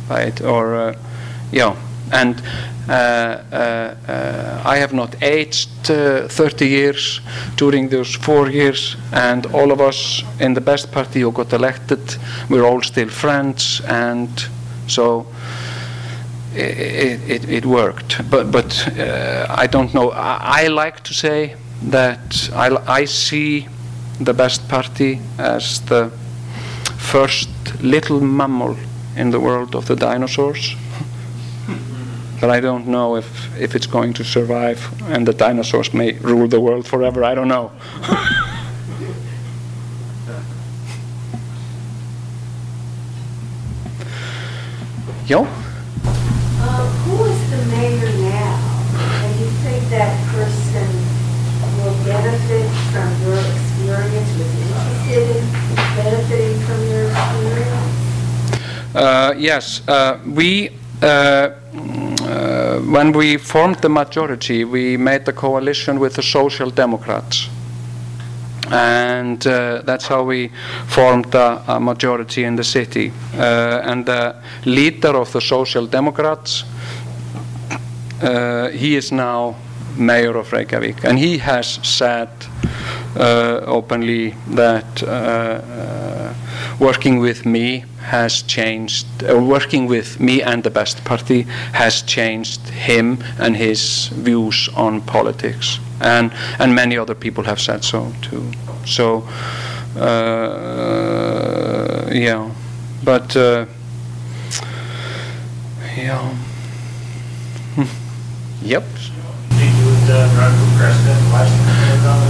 [0.09, 0.43] by it.
[0.43, 0.99] Or, uh,
[1.53, 1.75] yeah,
[2.13, 2.43] and
[2.89, 7.21] Uh, uh, uh, I have not aged 30 years
[7.57, 12.01] during those four years, and all of us in the best party who got elected,
[12.49, 14.29] we're all still friends, and
[14.87, 15.27] so
[16.55, 18.31] it, it, it worked.
[18.31, 20.11] But, but uh, I don't know.
[20.11, 21.57] I, I, like to say
[21.91, 23.67] that I, I see
[24.21, 26.11] the best party as the
[26.99, 27.49] first
[27.83, 28.77] little mammal
[29.17, 30.77] in the world of the dinosaurs.
[32.41, 36.49] But I don't know if, if it's going to survive and the dinosaurs may rule
[36.49, 37.25] the world forever.
[37.25, 37.73] I don't know.
[45.27, 45.43] Yo?
[45.43, 45.47] Uh,
[47.03, 48.55] who is the mayor now?
[49.25, 50.87] And you think that person
[51.83, 55.43] will benefit from your experience, was interested in
[55.97, 57.97] benefiting from your experience?
[58.95, 60.71] Uh, yes, uh, we,
[62.27, 67.49] uh, uh, when we formed the majority, we made the coalition with the Social Democrats
[68.71, 70.51] and uh, that's how we
[70.89, 73.13] formed a, a, majority in the city.
[73.35, 76.65] Uh, and the leader of the Social Democrats,
[78.23, 79.55] uh, he is now
[79.97, 82.29] mayor of Reykjavik, and he has said
[83.17, 86.35] uh, openly that uh, uh,
[86.81, 91.43] working with me has changed, working with me and the Best Party
[91.73, 97.85] has changed him and his views on politics and and many other people have said
[97.85, 98.51] so too.
[98.85, 99.29] So
[99.97, 102.51] uh, yeah,
[103.05, 103.67] but uh,
[105.97, 106.35] yeah,
[107.75, 107.85] hmm.
[108.63, 108.85] yep.
[108.85, 110.29] Think you would uh,
[110.77, 111.33] president
[112.03, 112.21] down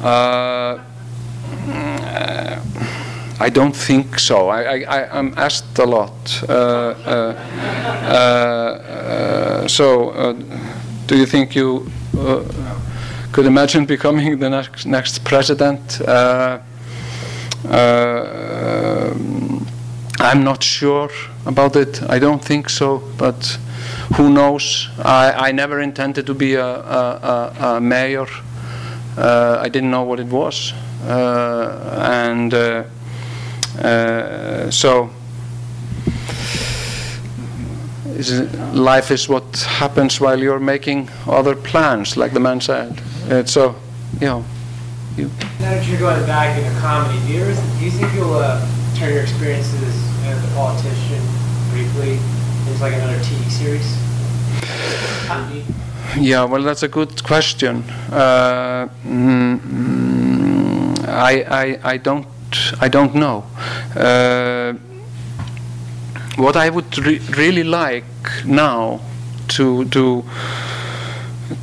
[0.00, 0.06] the?
[0.06, 0.78] Uh,
[3.40, 4.48] I don't think so.
[4.48, 6.42] I, I, am asked a lot.
[6.48, 7.34] Uh, uh,
[8.02, 8.14] uh,
[9.62, 10.32] uh so, uh,
[11.06, 11.88] do you think you
[13.30, 16.00] could imagine becoming the next, next president.
[20.20, 21.10] I'm not sure
[21.46, 22.02] about it.
[22.10, 23.58] I don't think so, but
[24.16, 24.88] who knows?
[24.98, 28.26] I, I never intended to be a, a, a, a mayor.
[29.16, 30.72] I didn't know what it was.
[31.02, 32.52] And
[34.70, 35.10] so
[38.18, 43.00] is life is what happens while you're making other plans, like the man said.
[43.30, 43.76] And so,
[44.20, 44.44] you know,
[45.16, 45.28] you.
[45.60, 48.60] Now that you're going back into comedy, do you, ever, do you think you'll uh,
[48.96, 51.22] turn your experiences as a politician
[51.70, 52.18] briefly
[52.66, 53.88] into like another TV series?
[56.18, 57.84] Yeah, well, that's a good question.
[58.10, 62.26] Uh, mm, mm, I, I, I don't,
[62.80, 63.44] I don't know.
[63.96, 64.74] Uh,
[66.36, 68.04] what I would re really like
[68.44, 69.00] now
[69.48, 70.24] to to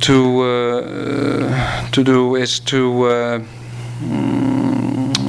[0.00, 3.42] to uh, to do is to uh,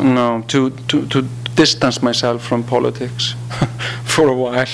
[0.03, 1.22] no to, to to
[1.55, 3.36] distance myself from politics
[4.03, 4.68] for a while,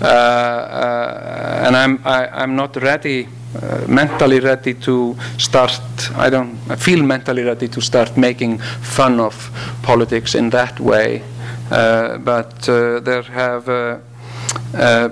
[0.00, 3.28] uh, uh and I'm I, am i am not ready.
[3.54, 5.80] Uh, mentally ready to start.
[6.16, 6.56] I don't.
[6.78, 9.50] Feel mentally ready to start making fun of
[9.82, 11.22] politics in that way.
[11.70, 13.66] Uh, but there have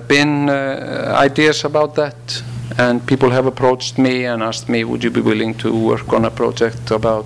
[0.07, 2.43] been ideas about that
[2.77, 6.25] and people have approached me and asked me, would you be willing to work on
[6.25, 7.25] a project about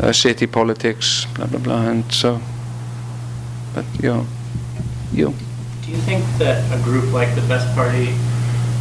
[0.00, 1.88] uh, city politics, blah, blah, blah.
[1.88, 2.40] And so,
[3.74, 4.26] but you know,
[5.12, 5.34] you.
[5.84, 8.14] Do you think that a group like the Best Party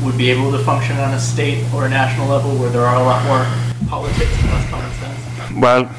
[0.04, 2.96] would be able to function on a state or a national level where there are
[2.96, 3.46] a lot more
[3.90, 5.62] politics and less common sense?
[5.62, 5.90] Well,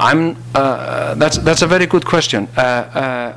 [0.00, 0.36] I'm.
[0.54, 2.48] Uh, that's that's a very good question.
[2.56, 3.34] Uh, uh,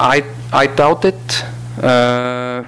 [0.00, 1.44] I I doubt it.
[1.82, 2.64] Uh,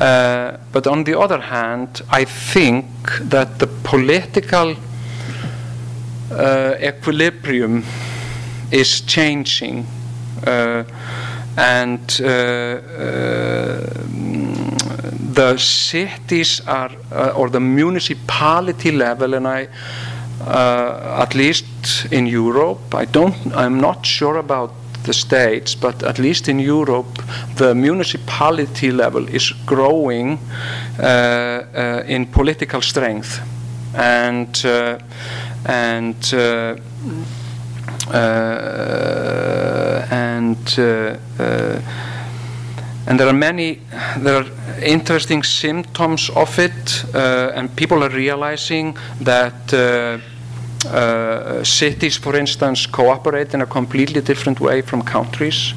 [0.00, 2.86] uh, but on the other hand, I think
[3.20, 4.74] that the political
[6.30, 7.84] uh, equilibrium
[8.70, 9.86] is changing.
[11.54, 12.10] And
[15.34, 16.90] the cities are,
[17.34, 19.68] or the municipality level, and I,
[21.22, 21.66] at least
[22.10, 24.72] in Europe, I don't, I'm not sure about
[25.04, 27.22] the states, but at least in Europe,
[27.56, 30.38] the municipality level is growing
[30.98, 33.40] uh, uh, in political strength,
[33.94, 34.98] and uh,
[35.66, 36.76] and uh,
[38.12, 41.16] uh, and uh,
[43.06, 43.80] and there are many
[44.18, 44.46] there are
[44.82, 49.72] interesting symptoms of it, and people are realizing that
[50.84, 55.74] uh, cities, for instance, cooperate in a completely different way from countries.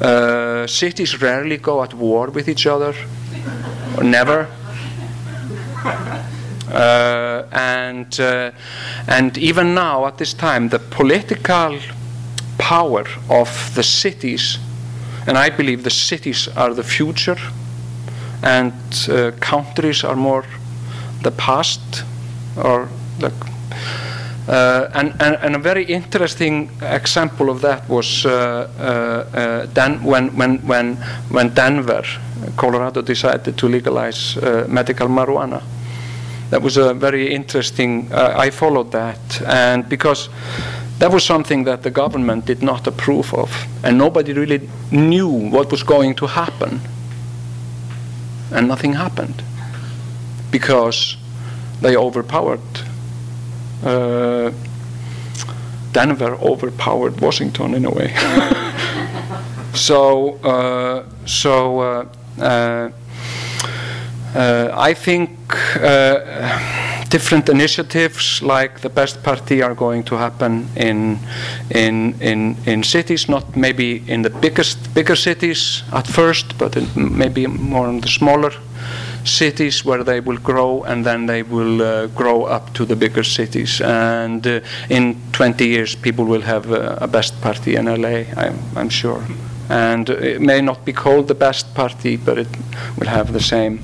[0.00, 2.94] Uh, cities rarely go at war with each other,
[3.96, 4.46] or never.
[6.70, 8.50] Uh, and uh,
[9.06, 11.78] and even now, at this time, the political
[12.58, 14.58] power of the cities,
[15.26, 17.38] and I believe the cities are the future,
[18.42, 18.72] and
[19.08, 20.44] uh, countries are more
[21.22, 22.04] the past
[22.56, 23.32] or the
[24.48, 28.30] uh, and, and, and, a very interesting example of that was uh,
[28.78, 30.94] uh, uh Dan, when, when, when,
[31.30, 32.04] when Denver,
[32.56, 35.64] Colorado, decided to legalize uh, medical marijuana.
[36.50, 40.28] That was a very interesting, I followed that, and because
[40.98, 45.70] that was something that the government did not approve of, and nobody really knew what
[45.70, 46.80] was going to happen.
[48.52, 49.42] And nothing happened
[50.50, 51.16] because
[51.82, 52.60] they overpowered
[53.84, 54.52] uh,
[55.92, 58.14] Denver overpowered Washington in a way.
[59.74, 62.06] so, uh, so uh,
[62.38, 62.90] uh,
[64.34, 65.30] uh I think
[65.76, 71.18] uh, different initiatives like the best party are going to happen in
[71.70, 77.46] in in in cities, not maybe in the biggest bigger cities at first, but maybe
[77.46, 78.52] more in the smaller
[79.24, 83.24] cities where they will grow and then they will uh, grow up to the bigger
[83.24, 83.80] cities.
[83.80, 88.58] And uh, in 20 years, people will have uh, a best party in LA, I'm,
[88.76, 89.22] I'm sure.
[89.68, 92.48] And it may not be called the best party, but it
[92.98, 93.80] will have the same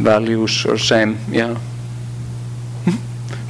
[0.00, 1.58] values or same, yeah.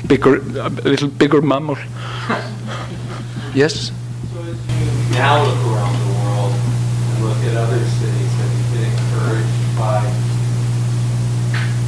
[0.07, 1.77] Bigger, a little bigger mammal.
[3.55, 3.91] yes?
[4.33, 4.59] So as
[5.11, 9.79] you now look around the world and look at other cities, have you been encouraged
[9.79, 10.01] by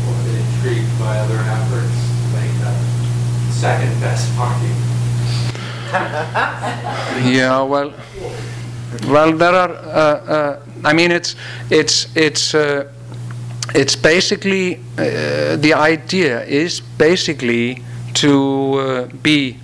[0.07, 2.73] or intrigued by other efforts to make a
[3.53, 4.73] second best party?
[7.31, 7.93] yeah, well,
[9.09, 9.71] well, there are.
[9.71, 11.37] Uh, uh, I mean, it's
[11.71, 12.91] it's it's uh,
[13.75, 17.83] it's basically uh, the idea is basically
[18.17, 19.59] to uh, be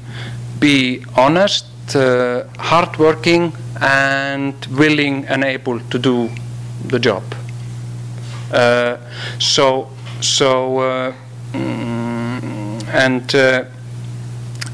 [0.60, 6.30] be honest, uh, hardworking, and willing and able to do
[6.86, 7.22] the job.
[9.38, 9.88] so
[10.20, 11.12] so uh,
[11.52, 13.64] mm, and uh,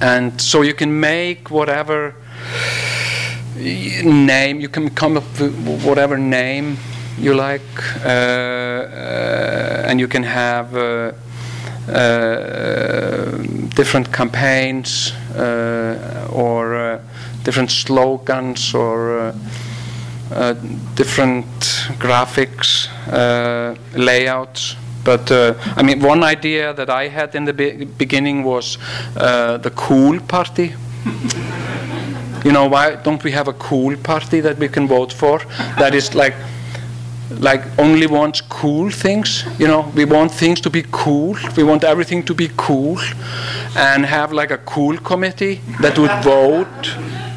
[0.01, 2.15] and so you can make whatever
[3.57, 6.77] name you can come up with whatever name
[7.19, 7.61] you like
[8.05, 11.13] uh, uh and you can have uh, uh,
[11.89, 13.39] Uh,
[13.75, 17.01] different campaigns uh, or uh,
[17.45, 19.33] different slogans or
[20.95, 21.47] different
[21.99, 22.89] graphics
[23.95, 24.77] layouts
[25.09, 28.77] but uh, I mean, one idea that I had in the be beginning was
[29.17, 30.75] uh, the cool party.
[32.45, 35.39] you know, why don't we have a cool party that we can vote for?
[35.79, 36.35] That is like
[37.31, 39.91] like only wants cool things you know?
[39.95, 41.37] We want things to be cool.
[41.57, 42.99] We want everything to be cool.
[43.77, 46.97] And have like a cool committee that would vote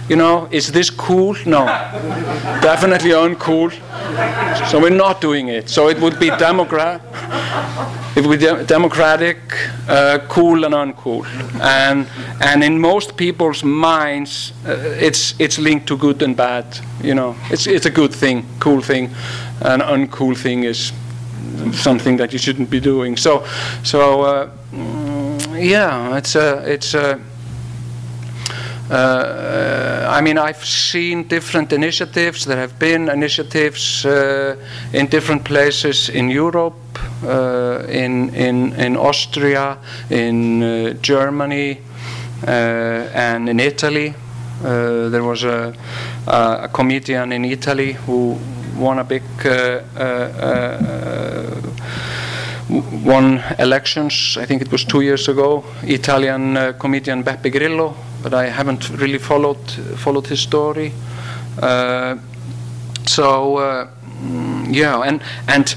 [0.10, 1.36] you know, is this cool?
[1.46, 1.66] No.
[2.62, 3.72] Definitely uncool.
[4.70, 5.70] So we're not doing it.
[5.70, 7.02] So it would be democrat,
[8.16, 9.38] it would be de- democratic,
[9.88, 11.26] uh, cool and uncool.
[11.62, 12.08] And
[12.42, 16.66] and in most people's minds, uh, it's it's linked to good and bad.
[17.04, 19.10] You know, it's it's a good thing, cool thing,
[19.62, 20.94] an uncool thing is
[21.74, 23.18] something that you shouldn't be doing.
[23.18, 23.44] So
[23.84, 24.50] so uh,
[25.56, 27.20] yeah, it's a it's a
[28.92, 32.46] uh, I mean, I've seen different initiatives.
[32.46, 34.58] There have been initiatives uh,
[34.92, 36.76] in different places in Europe,
[37.24, 39.78] uh, in, in, in Austria,
[40.10, 41.80] in Germany,
[42.46, 44.14] and in Italy.
[44.62, 45.74] there was a,
[46.28, 48.38] a, comedian in Italy who
[48.78, 49.24] won a big
[53.06, 54.38] won elections.
[54.38, 55.64] I think it was two years ago.
[55.84, 60.94] Italian uh, comedian Beppe Grillo, but I haven't really followed followed his story.
[61.62, 62.18] Uh,
[63.06, 63.88] so uh,
[64.24, 65.76] mm, yeah, and and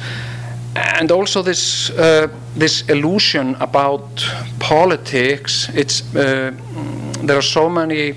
[0.76, 4.24] and also this uh, this illusion about
[4.58, 5.68] politics.
[5.74, 6.52] It's uh,
[7.26, 8.14] there are so many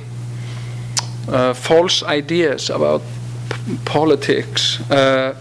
[1.27, 3.01] uh, false ideas about
[3.85, 4.79] politics.
[4.91, 5.35] Uh,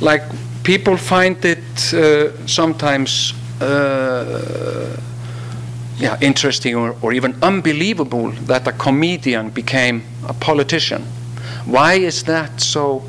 [0.00, 0.22] like
[0.62, 1.58] people find it
[2.46, 3.34] sometimes
[5.98, 11.02] yeah, interesting or, or even unbelievable that a comedian became a politician.
[11.66, 13.02] Why is that so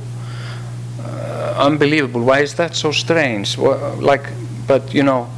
[1.00, 2.22] uh, unbelievable?
[2.22, 3.58] Why is that so strange?
[3.58, 4.30] Well, like,
[4.68, 5.30] but you know,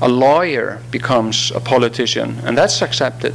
[0.00, 3.34] a lawyer becomes a politician, and that's accepted.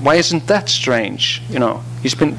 [0.00, 1.42] Why isn't that strange?
[1.48, 2.36] You know, he's been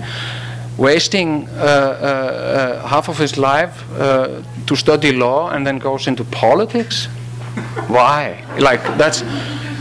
[0.78, 6.08] wasting uh, uh, uh half of his life uh, to study law and then goes
[6.08, 7.08] into politics.
[7.88, 8.43] Why?
[8.60, 9.24] Like that's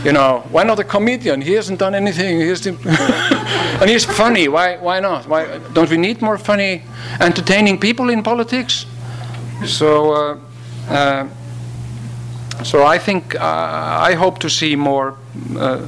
[0.07, 1.41] you know, why not a comedian?
[1.41, 2.39] He hasn't done anything.
[2.39, 2.49] He
[3.81, 4.47] and he's funny.
[4.47, 5.27] Why, why not?
[5.27, 6.83] Why don't we need more funny,
[7.19, 8.85] entertaining people in politics?
[9.65, 10.39] So, uh,
[10.89, 11.27] uh,
[12.63, 15.17] so I think uh, I hope to see more
[15.57, 15.85] uh,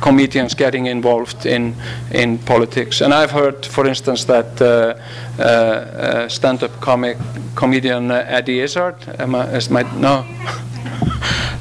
[0.00, 1.74] comedians getting involved in
[2.12, 3.00] in politics.
[3.00, 7.16] And I've heard, for instance, that uh, uh, stand-up comic
[7.56, 10.24] comedian Eddie Izzard, am I, is my no.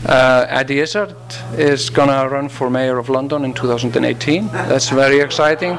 [0.06, 1.16] Uh, Eddie Izzard
[1.58, 4.48] is gonna run for mayor of London in 2018.
[4.48, 5.78] That's very exciting.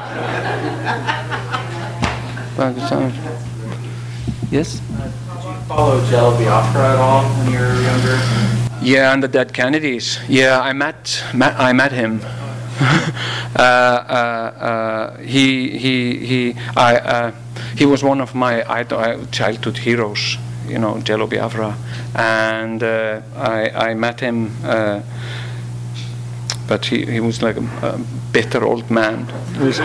[4.51, 4.81] Yes.
[4.91, 8.19] Uh did you follow Jello Biafra at all when you were younger?
[8.81, 10.19] Yeah, and the dead Kennedys.
[10.27, 12.21] Yeah, I met, met I met him.
[12.81, 17.31] uh, uh, uh, he he he I uh,
[17.75, 20.37] he was one of my idol, childhood heroes.
[20.69, 21.75] You know, Jello Biafra,
[22.15, 24.51] and uh, I I met him.
[24.63, 25.01] Uh,
[26.67, 27.97] but he, he was like a, a
[28.31, 29.25] bitter old man.
[29.57, 29.79] He was-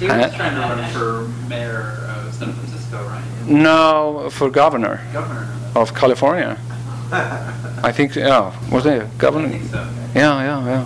[0.00, 3.22] He Uh, was trying to run for mayor of San Francisco, right?
[3.46, 5.46] no, for governor Governor.
[5.74, 6.56] of California.
[7.88, 9.48] I think, yeah, was it governor?
[9.48, 9.82] I think so.
[10.14, 10.84] Yeah, yeah, yeah.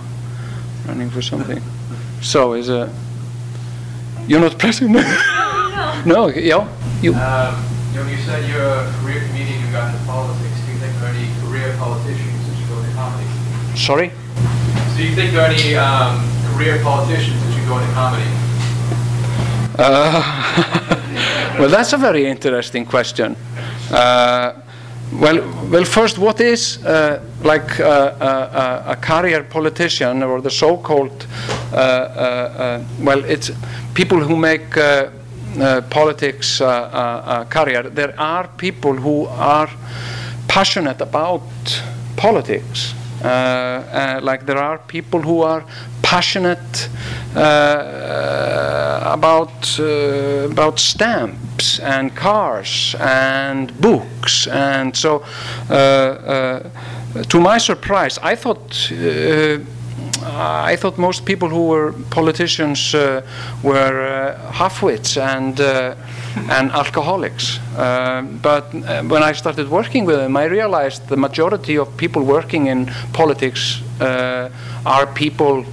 [0.89, 1.63] Running for something.
[2.21, 2.89] So is a.
[4.27, 4.95] You're not president?
[6.07, 6.67] no, yeah.
[7.03, 7.15] You.
[7.15, 7.55] Um,
[7.95, 10.59] you know, you said you're a career comedian, you got into politics.
[10.67, 13.29] Do you think there are any career politicians that should go into comedy?
[13.77, 14.11] Sorry?
[14.97, 16.19] Do you think there are any um,
[16.51, 18.31] career politicians that should go into comedy?
[19.79, 23.37] Uh, well, that's a very interesting question.
[23.93, 24.55] Uh,
[25.13, 25.39] well,
[25.71, 31.29] well, first, what is uh, like uh, uh, a career politician or the so-called?
[31.73, 33.53] Uh, uh, uh, well, it's
[33.95, 35.11] people who make uh, uh,
[35.91, 37.83] politics uh, uh, career.
[37.83, 39.69] There are people who are
[40.49, 41.43] passionate about
[42.17, 42.95] politics.
[43.23, 45.65] Uh, uh, like there are people who are
[46.03, 46.89] passionate
[47.35, 55.25] uh, about uh, about stamps and cars and books, and so
[55.71, 58.91] uh, uh, to my surprise, I thought.
[60.25, 63.23] Uh, I thought most people who were politicians uh,
[63.63, 65.61] were uh, half-wits and
[66.51, 67.61] and alcoholics.
[68.43, 72.91] But when I started working with them, I realized the majority of people working in
[73.13, 75.65] politics are people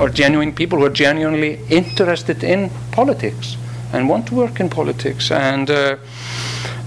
[0.00, 3.56] or genuine people who are genuinely interested in politics
[3.92, 5.96] and want to work in politics and uh,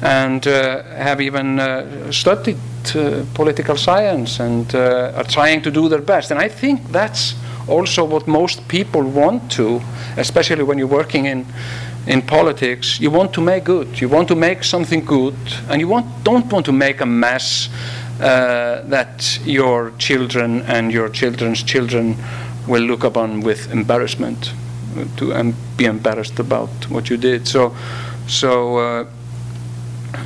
[0.02, 2.58] and uh, have even uh, studied
[2.96, 6.32] uh, political science and uh, are trying to do their best.
[6.32, 7.36] And I think that's
[7.68, 9.82] also what most people want to,
[10.18, 11.46] especially when you're working in
[12.08, 13.00] in politics.
[13.00, 14.02] You want to make good.
[14.02, 15.36] You want to make something good,
[15.70, 17.70] and you want don't want to make a mess
[18.20, 22.16] uh, that your children and your children's children
[22.68, 24.54] will look upon with embarrassment,
[24.98, 27.48] uh, to be embarrassed about what you did.
[27.48, 27.76] So,
[28.28, 29.08] so.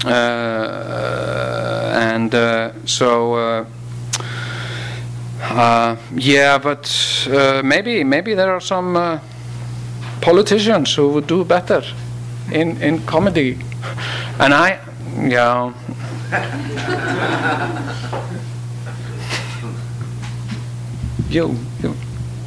[0.06, 1.14] Uh,
[1.96, 3.66] and uh, so
[5.42, 6.88] uh, yeah, but
[7.64, 9.20] maybe maybe there are some
[10.22, 11.84] politicians who would do better
[12.52, 13.58] in in comedy,
[14.40, 14.80] and I
[15.30, 15.74] yeah.
[21.30, 21.96] you, you.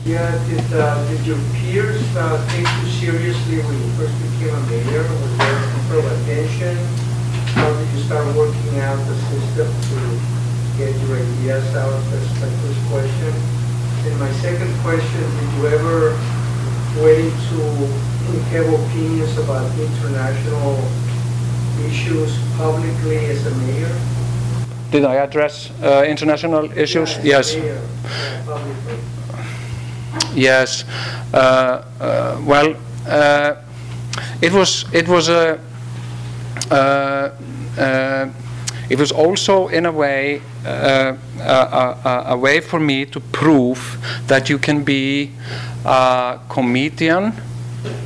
[0.07, 4.61] Yeah, did, uh, did your peers uh, take you seriously when you first became a
[4.71, 5.03] mayor?
[5.03, 7.06] Was there of attention?
[7.97, 9.97] How did you start working out the system to
[10.77, 11.99] get your ideas out?
[12.11, 13.33] That's my first question.
[14.05, 16.13] And my second question, did you ever
[17.03, 17.59] wait to
[18.53, 20.77] have opinions about international
[21.89, 23.99] issues publicly as a mayor?
[24.91, 27.17] Did I address uh, international issues?
[27.19, 27.55] Yeah, yes.
[27.57, 27.81] mayor,
[28.47, 28.61] uh.
[30.35, 30.85] Yes.
[31.33, 32.77] Uh, uh, well,
[33.09, 33.55] uh,
[34.43, 35.59] it was it was a
[36.71, 37.31] uh,
[37.77, 43.99] it was also in a way uh, a, a, a way for me to prove
[44.27, 45.31] that you can be
[45.85, 47.33] a comedian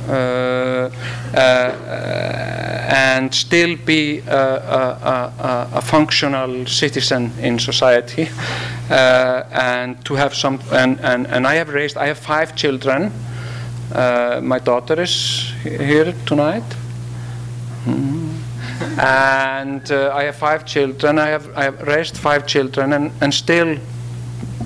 [0.07, 0.89] uh,
[1.33, 1.39] uh,
[2.93, 8.29] and still be a, a, functional citizen in society
[8.89, 13.11] uh, and to have some and, and, and I have raised I have five children
[13.93, 16.63] uh, my daughter is here tonight
[17.85, 18.20] Mhm.
[18.99, 23.33] And uh, I have five children I have, I have raised five children and, and
[23.33, 23.77] still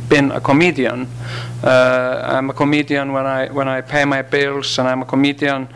[0.10, 1.08] been a comedian.
[1.64, 5.68] Uh, I'm a comedian when I when I pay my bills, and I'm a comedian.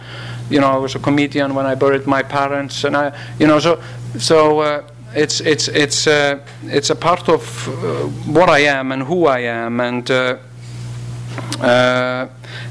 [0.49, 3.59] You know, I was a comedian when I buried my parents, and I, you know,
[3.59, 3.81] so
[4.17, 4.83] so uh,
[5.15, 9.39] it's it's it's uh, it's a part of uh, what I am and who I
[9.39, 10.11] am, and.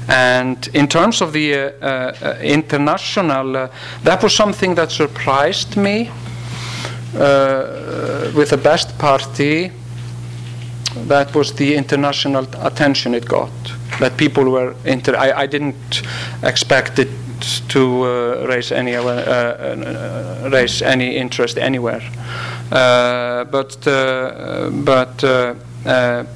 [0.07, 3.69] And in terms of the uh, uh, international, uh,
[4.03, 6.09] that was something that surprised me
[7.13, 9.71] with the best party,
[11.07, 13.51] that was the international attention it got.
[13.99, 15.15] That people were inter.
[15.15, 16.03] I, I didn't
[16.43, 17.09] expect it
[17.69, 22.01] to uh, raise any uh, uh, raise any interest anywhere,
[23.51, 23.77] but
[24.85, 25.23] but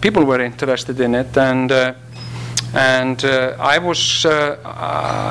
[0.02, 1.72] people were interested in it and
[2.74, 4.58] and uh, I was uh,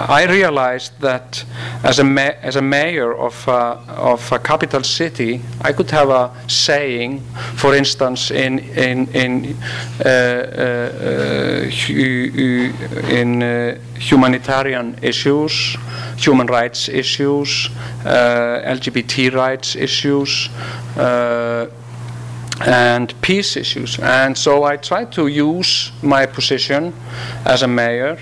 [0.08, 1.44] I realized that
[1.82, 6.08] as a ma- as a mayor of uh, of a capital city, I could have
[6.08, 7.20] a saying,
[7.56, 9.56] for instance, in in in
[10.04, 11.70] uh, uh,
[13.10, 15.76] in uh, humanitarian issues,
[16.16, 17.70] human rights issues,
[18.04, 20.48] LGBT rights issues
[22.66, 23.98] and peace issues.
[23.98, 26.92] And so I tried to use my position
[27.44, 28.18] as a mayor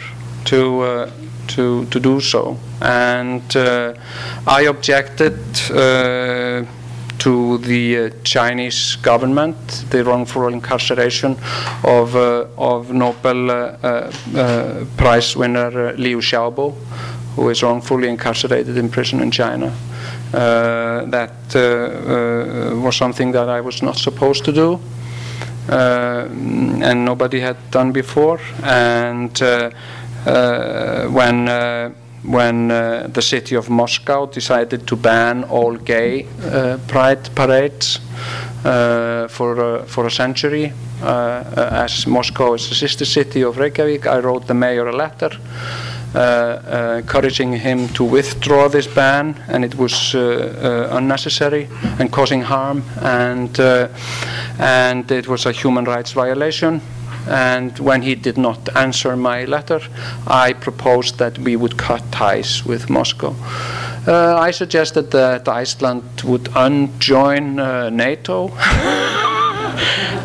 [0.47, 1.11] to uh,
[1.49, 2.57] to to do so.
[2.81, 3.95] And uh,
[4.47, 5.39] I objected.
[5.71, 6.65] Uh,
[7.21, 11.37] to the uh, Chinese government, the wrongful incarceration
[11.85, 16.75] of, uh, of Nobel uh, Prize winner Liu Xiaobo,
[17.37, 19.71] who is wrongfully incarcerated in prison in China.
[20.33, 24.81] Uh, that uh, uh, was something that I was not supposed to do.
[25.69, 28.41] and nobody had done before.
[28.63, 29.41] And
[31.13, 31.49] when
[32.23, 37.99] when uh, the city of Moscow decided to ban all gay uh, pride parades
[38.65, 40.73] uh, for, for a century.
[41.03, 45.31] as Moscow is a sister city of Reykjavik, I wrote the mayor a letter
[46.15, 53.59] encouraging him to withdraw this ban, and it was uh, unnecessary and causing harm, and
[54.59, 56.81] and it was a human rights violation.
[57.29, 59.81] And when he did not answer my letter,
[60.27, 63.35] I proposed that we would cut ties with Moscow.
[64.07, 68.49] Uh, I suggested that Iceland would unjoin uh, NATO.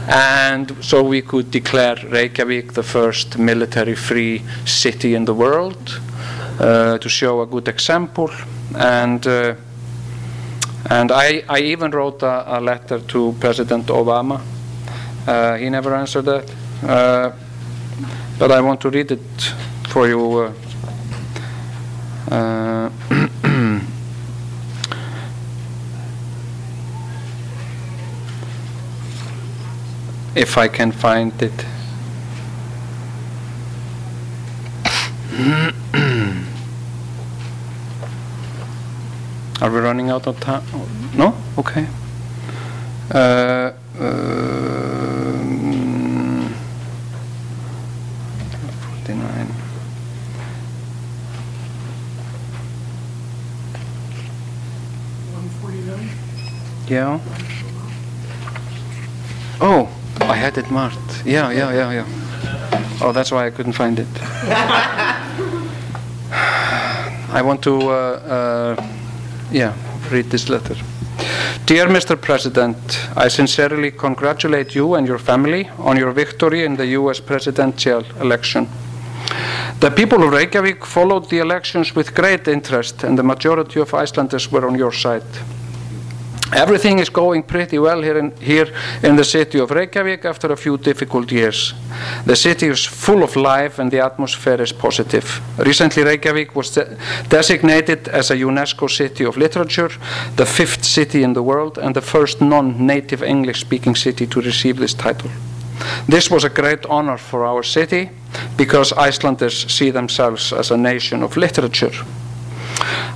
[0.07, 5.99] and so we could declare Reykjavik the first military free city in the world
[6.59, 8.29] uh, to show a good example.
[8.75, 9.55] And, uh,
[10.89, 14.41] and I, I even wrote a, a letter to President Obama.
[15.27, 16.51] Uh, he never answered that.
[16.83, 17.31] Uh,
[18.37, 19.53] but I want to read it
[19.89, 20.53] for you.
[30.35, 31.65] If I can find it.
[39.61, 40.63] Are we running out of time?
[41.15, 41.33] No?
[41.57, 41.87] Okay.
[43.09, 45.73] Uh, um,
[49.05, 49.47] 49.
[55.31, 56.09] One forty-nine?
[56.87, 57.19] Yeah.
[59.61, 59.89] Oh,
[60.29, 61.23] I had it marked.
[61.25, 62.05] Yeah, yeah, yeah, yeah.
[63.01, 64.07] Oh, that's why I couldn't find it.
[67.31, 68.87] I want to, uh, uh,
[69.51, 69.73] yeah,
[70.09, 70.75] read this letter.
[71.65, 72.19] Dear Mr.
[72.19, 72.75] President,
[73.15, 78.67] I sincerely congratulate you and your family on your victory in the US presidential election.
[79.79, 84.51] The people of Reykjavik followed the elections with great interest, and the majority of Icelanders
[84.51, 85.23] were on your side.
[86.53, 88.67] Everything is going pretty well here in, here
[89.03, 91.73] in the city of Reykjavik after a few difficult years.
[92.25, 95.41] The city is full of life and the atmosphere is positive.
[95.57, 96.97] Recently, Reykjavik was de
[97.29, 99.89] designated as a UNESCO City of Literature,
[100.35, 104.41] the fifth city in the world, and the first non native English speaking city to
[104.41, 105.31] receive this title.
[106.07, 108.09] This was a great honor for our city
[108.57, 112.05] because Icelanders see themselves as a nation of literature.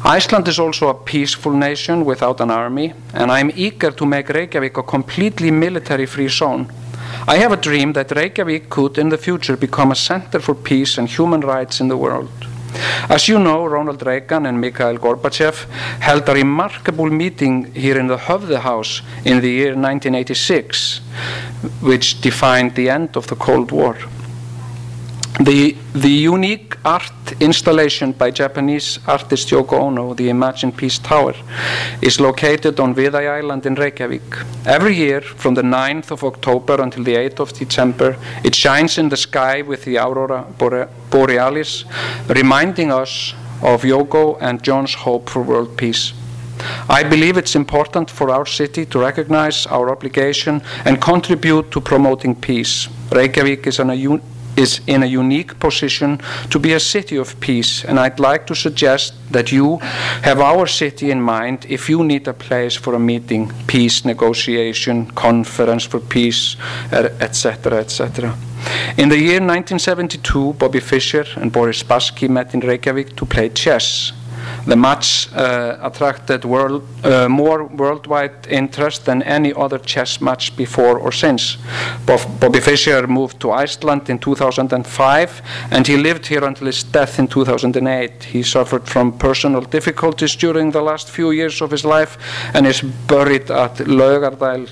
[0.04, 4.30] Iceland is also a peaceful nation without an army, and I am eager to make
[4.30, 6.72] Reykjavik a completely military free zone.
[7.28, 10.98] I have a dream that Reykjavik could in the future become a center for peace
[10.98, 12.32] and human rights in the world.
[13.10, 15.66] As you know, Ronald Reagan and Mikhail Gorbachev
[16.00, 21.00] held a remarkable meeting here in the Höfði House in the year 1986,
[21.82, 23.98] which defined the end of the Cold War.
[25.38, 31.34] The, the unique art installation by Japanese artist Yoko Ono, the Imagine Peace Tower,
[32.02, 34.36] is located on Viðey Island in Reykjavik.
[34.66, 39.08] Every year, from the 9th of October until the 8th of December, it shines in
[39.08, 40.46] the sky with the aurora
[41.10, 41.86] borealis,
[42.28, 46.12] reminding us of Yoko and John's hope for world peace.
[46.90, 52.36] I believe it's important for our city to recognize our obligation and contribute to promoting
[52.36, 52.90] peace.
[53.12, 53.90] Reykjavik is an
[54.60, 58.56] is in a unique position to be a city of peace, and I'd like to
[58.56, 59.78] suggest that you
[60.24, 65.06] have our city in mind if you need a place for a meeting, peace negotiation,
[65.12, 66.58] conference for peace,
[66.92, 68.36] etc., etc.
[68.98, 74.12] In the year 1972, Bobby Fischer and Boris Spassky met in Reykjavik to play chess.
[74.66, 81.00] The match uh, attracted world, uh, more worldwide interest than any other chess match before
[81.00, 81.58] or since.
[82.06, 85.42] Bobby Fischer moved to Iceland in 2005
[85.72, 88.24] and he lived here until his death in 2008.
[88.24, 92.18] He suffered from personal difficulties during the last few years of his life
[92.54, 94.70] and is buried at Laugardælir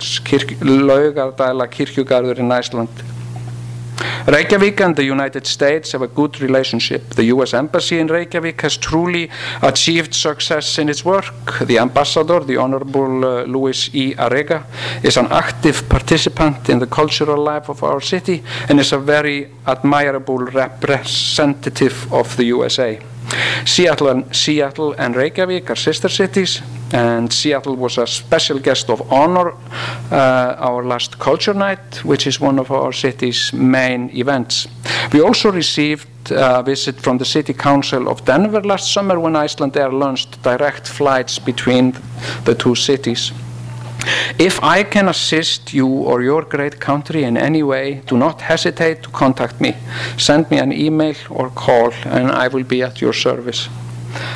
[2.40, 3.16] in Iceland.
[4.28, 7.16] Reykjavik and the United States have a good relationship.
[7.16, 7.54] The U.S.
[7.54, 9.30] Embassy in Reykjavik has truly
[9.62, 11.60] achieved success in its work.
[11.62, 14.16] The ambassador, the Honorable uh, Louis E.
[14.16, 14.66] Arega,
[15.04, 19.50] is an active participant in the cultural life of our city and is a very
[19.66, 23.00] admirable representative of the USA.
[23.66, 26.62] Seattle and, Seattle and Reykjavik are sister cities,
[26.94, 29.52] and Seattle was a special guest of honor
[30.12, 34.68] uh, our last culture night, which is one of our city's main events.
[35.12, 39.92] We also received a visit from the City Council of Denver last summer when Icelandair
[39.92, 41.94] launched direct flights between
[42.46, 43.32] the two cities.
[44.40, 49.04] If I can assist you or your great country in any way, do not hesitate
[49.04, 49.76] to contact me.
[50.18, 53.68] Send me an email or call, and I will be at your service.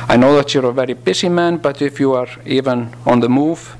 [0.08, 3.28] I know that you're a very busy man, but if you are even on the
[3.28, 3.76] move,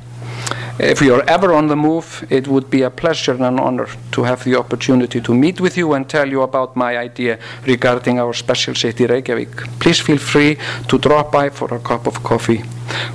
[0.82, 3.86] if you are ever on the move, it would be a pleasure and an honor
[4.10, 8.18] to have the opportunity to meet with you and tell you about my idea regarding
[8.18, 9.56] our special city, Reykjavik.
[9.78, 10.58] Please feel free
[10.88, 12.64] to drop by for a cup of coffee.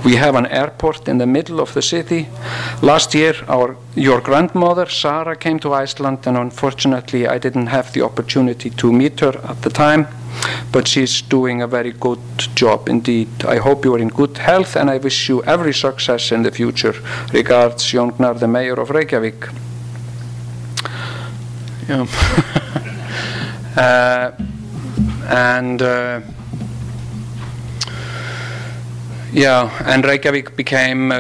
[0.06, 2.28] We have an airport in the middle of the city.
[2.82, 8.02] Last year, our, your grandmother, Sarah, came to Iceland, and unfortunately, I didn't have the
[8.02, 10.08] opportunity to meet her at the time
[10.72, 12.20] but she's doing a very good
[12.56, 13.30] job indeed.
[13.46, 16.52] I hope you are in good health and I wish you every success in the
[16.52, 16.96] future.
[17.58, 19.48] Regards, Jón the mayor of Reykjavik.
[21.90, 22.06] Yeah.
[23.76, 24.32] uh,
[25.28, 26.22] and uh,
[29.34, 31.16] yeah, and Reykjavik became uh,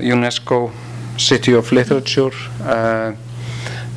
[0.00, 0.70] UNESCO
[1.16, 2.32] City of Literature.
[2.60, 3.14] Uh,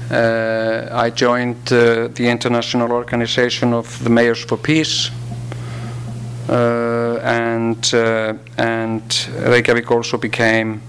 [0.09, 5.11] uh, I joined the International Organization of the Mayors for Peace,
[6.49, 10.81] Uh, and uh, and Reykjavik also became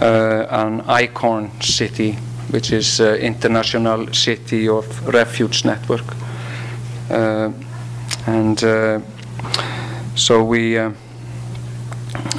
[0.00, 2.12] uh, an ICORN city,
[2.50, 6.04] which is International City of Refuge Network,
[8.26, 8.60] and
[10.14, 10.78] so we.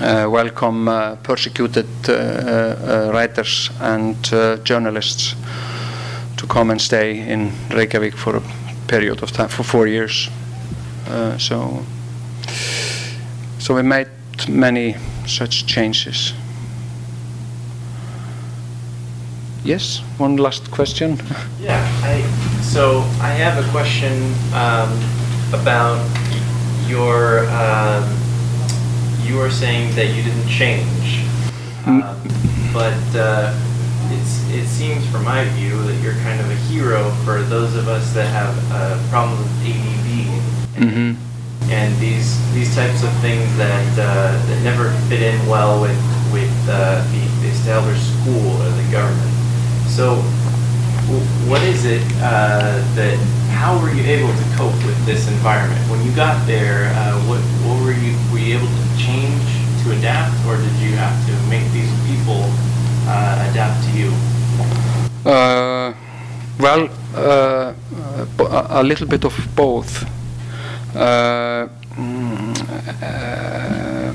[0.01, 4.15] Uh, welcome uh, persecuted uh, writers and
[4.63, 5.35] journalists
[6.37, 8.41] to come and stay in Reykjavik for a
[8.87, 10.29] period of time, for four years.
[11.07, 11.85] Uh, so,
[13.63, 14.09] so we made
[14.49, 14.93] many
[15.25, 16.33] such changes.
[19.63, 21.17] Yes, one last question.
[21.61, 22.21] Yeah, I,
[22.61, 24.91] so I have a question um,
[25.57, 25.97] about
[26.89, 27.47] your.
[27.51, 28.03] Um,
[29.23, 31.23] you were saying that you didn't change,
[31.85, 32.03] mm.
[32.03, 33.15] um, but.
[33.15, 33.57] Uh,
[34.11, 37.87] it's, it seems from my view that you're kind of a hero for those of
[37.87, 41.32] us that have a problem with ADD mm-hmm.
[41.73, 45.97] And these these types of things that uh, that never fit in well with
[46.31, 49.33] with uh, the, the established school or the government.
[49.89, 50.21] So,
[51.49, 53.17] what is it uh, that?
[53.57, 56.93] How were you able to cope with this environment when you got there?
[56.93, 59.41] Uh, what what were you were you able to change
[59.81, 62.43] to adapt, or did you have to make these people
[63.09, 64.09] uh, adapt to you?
[65.25, 65.93] Uh,
[66.59, 66.89] well,
[68.77, 70.05] a little bit of both.
[70.95, 72.53] Uh, mm,
[73.01, 74.13] uh,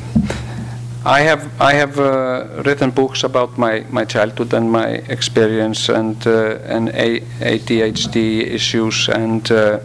[1.05, 6.27] I have I have uh, written books about my, my childhood and my experience and
[6.27, 9.79] and A- ADHD issues and mm,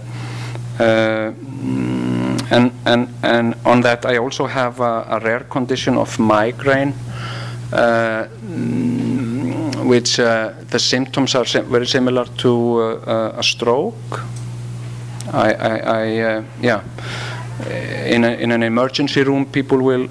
[2.52, 6.94] and and and on that I also have a, a rare condition of migraine.
[7.72, 8.28] Uh,
[9.84, 14.22] which uh, the symptoms are sim very similar to uh, a stroke.
[15.32, 16.84] I, I, I yeah,
[18.06, 20.10] in, a, in an emergency room, people will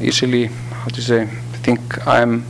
[0.00, 1.28] easily, how to say,
[1.62, 2.44] think I'm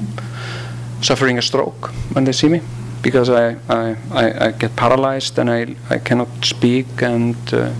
[1.00, 2.60] suffering a stroke when they see me
[3.02, 7.72] because I, I, I, I, get paralyzed and I, I cannot speak and uh,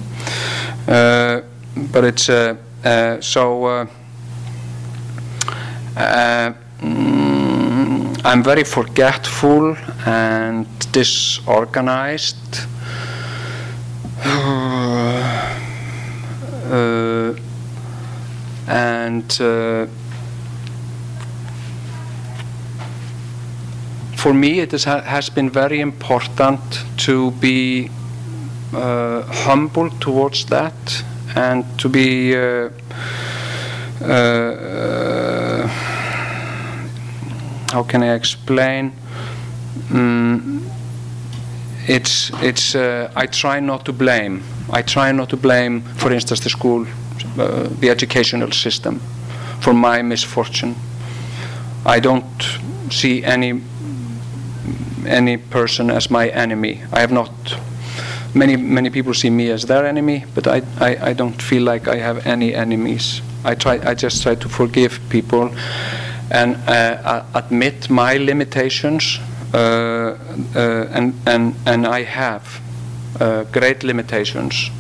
[0.88, 1.42] uh,
[1.92, 2.56] but it's uh,
[3.20, 3.88] so
[6.80, 12.66] Mm, I'm very forgetful and disorganized.
[18.68, 19.86] And uh,
[24.16, 26.60] for me, it is, has been very important
[26.98, 27.90] to be
[28.72, 31.04] uh, humble towards that
[31.34, 32.68] and to be uh,
[34.04, 35.66] uh,
[37.72, 38.92] how can I explain?
[39.88, 40.57] Mm,
[41.88, 44.42] it's it's uh, I try not to blame.
[44.70, 46.86] I try not to blame, for instance, the school,
[47.38, 49.00] uh, the educational system,
[49.60, 50.74] for my misfortune.
[51.86, 52.24] I don't
[52.90, 53.62] see any
[55.06, 56.82] any person as my enemy.
[56.92, 57.30] I have not.
[58.34, 61.88] Many many people see me as their enemy, but I, I, I don't feel like
[61.88, 63.22] I have any enemies.
[63.44, 65.50] I try I just try to forgive people
[66.30, 72.60] and uh, admit my limitations uh, uh, and and and I have
[73.20, 74.70] uh, great limitations.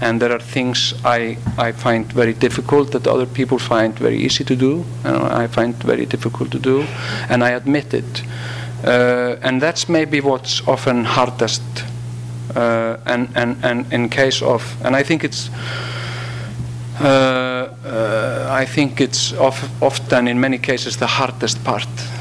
[0.00, 4.44] And there are things I, I find very difficult that other people find very easy
[4.44, 6.86] to do and I find very difficult to do
[7.28, 8.22] and I admit it.
[8.84, 11.62] Uh, and that's maybe what's often hardest
[12.54, 15.50] uh, and, and, and in case of and I think it's
[17.00, 21.86] uh, uh, I think it's of, often, in many cases, the hardest part.
[21.86, 22.17] uh,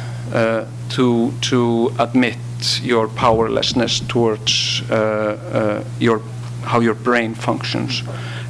[0.89, 2.38] to to admit
[2.82, 6.21] your powerlessness towards uh, uh, your
[6.63, 8.03] how your brain functions,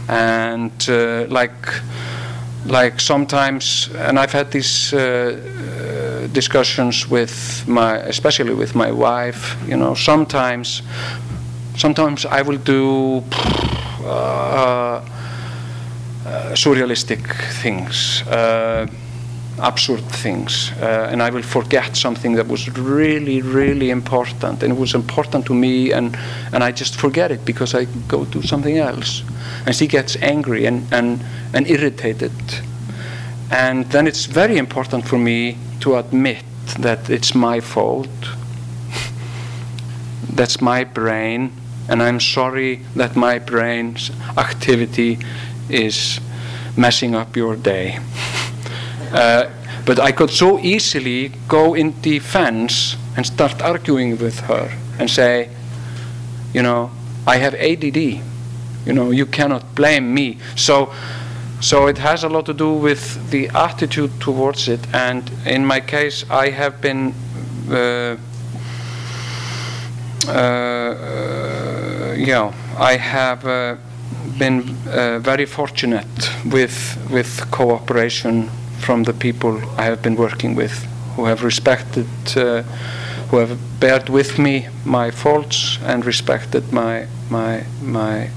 [0.08, 1.82] and uh, like
[2.66, 4.92] like sometimes, and I've had these
[6.34, 9.56] discussions with my, especially with my wife.
[9.68, 10.82] You know, sometimes
[11.78, 13.24] sometimes I will do.
[14.04, 15.02] Uh,
[16.28, 17.24] uh, surrealistic
[17.62, 18.86] things, uh,
[19.60, 24.80] absurd things, uh, and I will forget something that was really, really important, and it
[24.80, 26.16] was important to me, and,
[26.54, 29.24] and I just forget it because I go do something else.
[29.66, 32.32] And she gets angry and, and, and irritated.
[33.50, 36.44] And then it's very important for me to admit
[36.80, 38.10] that it's my fault.
[40.30, 41.52] That's my brain,
[41.90, 45.18] and I'm sorry that my brain's activity
[45.70, 46.20] is
[46.76, 48.00] messing up your day.
[49.12, 49.50] Uh,
[49.86, 55.50] but I could so easily go in defense and start arguing with her and say,
[56.54, 56.92] you know,
[57.26, 57.98] I have ADD.
[58.86, 60.38] You know, you cannot blame me.
[60.56, 60.94] So,
[61.62, 64.80] so it has a lot to do with the attitude towards it.
[64.94, 67.14] And in my case, I have been.
[67.70, 68.18] Uh,
[70.30, 73.76] uh, yeah, I have uh,
[74.38, 78.50] been uh, very fortunate with with cooperation
[78.80, 82.64] from the people I have been working with, who have respected, uh,
[83.30, 88.30] who have bared with me my faults and respected my my my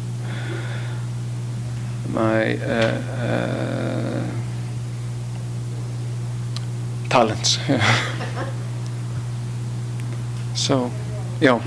[2.08, 4.30] my uh, uh
[7.10, 7.58] talents.
[10.54, 10.90] so,
[11.40, 11.60] yeah.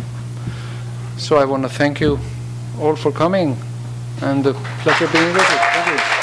[1.18, 2.18] So I want to thank you
[2.80, 3.58] all for coming
[4.22, 6.23] and a pleasure being with you.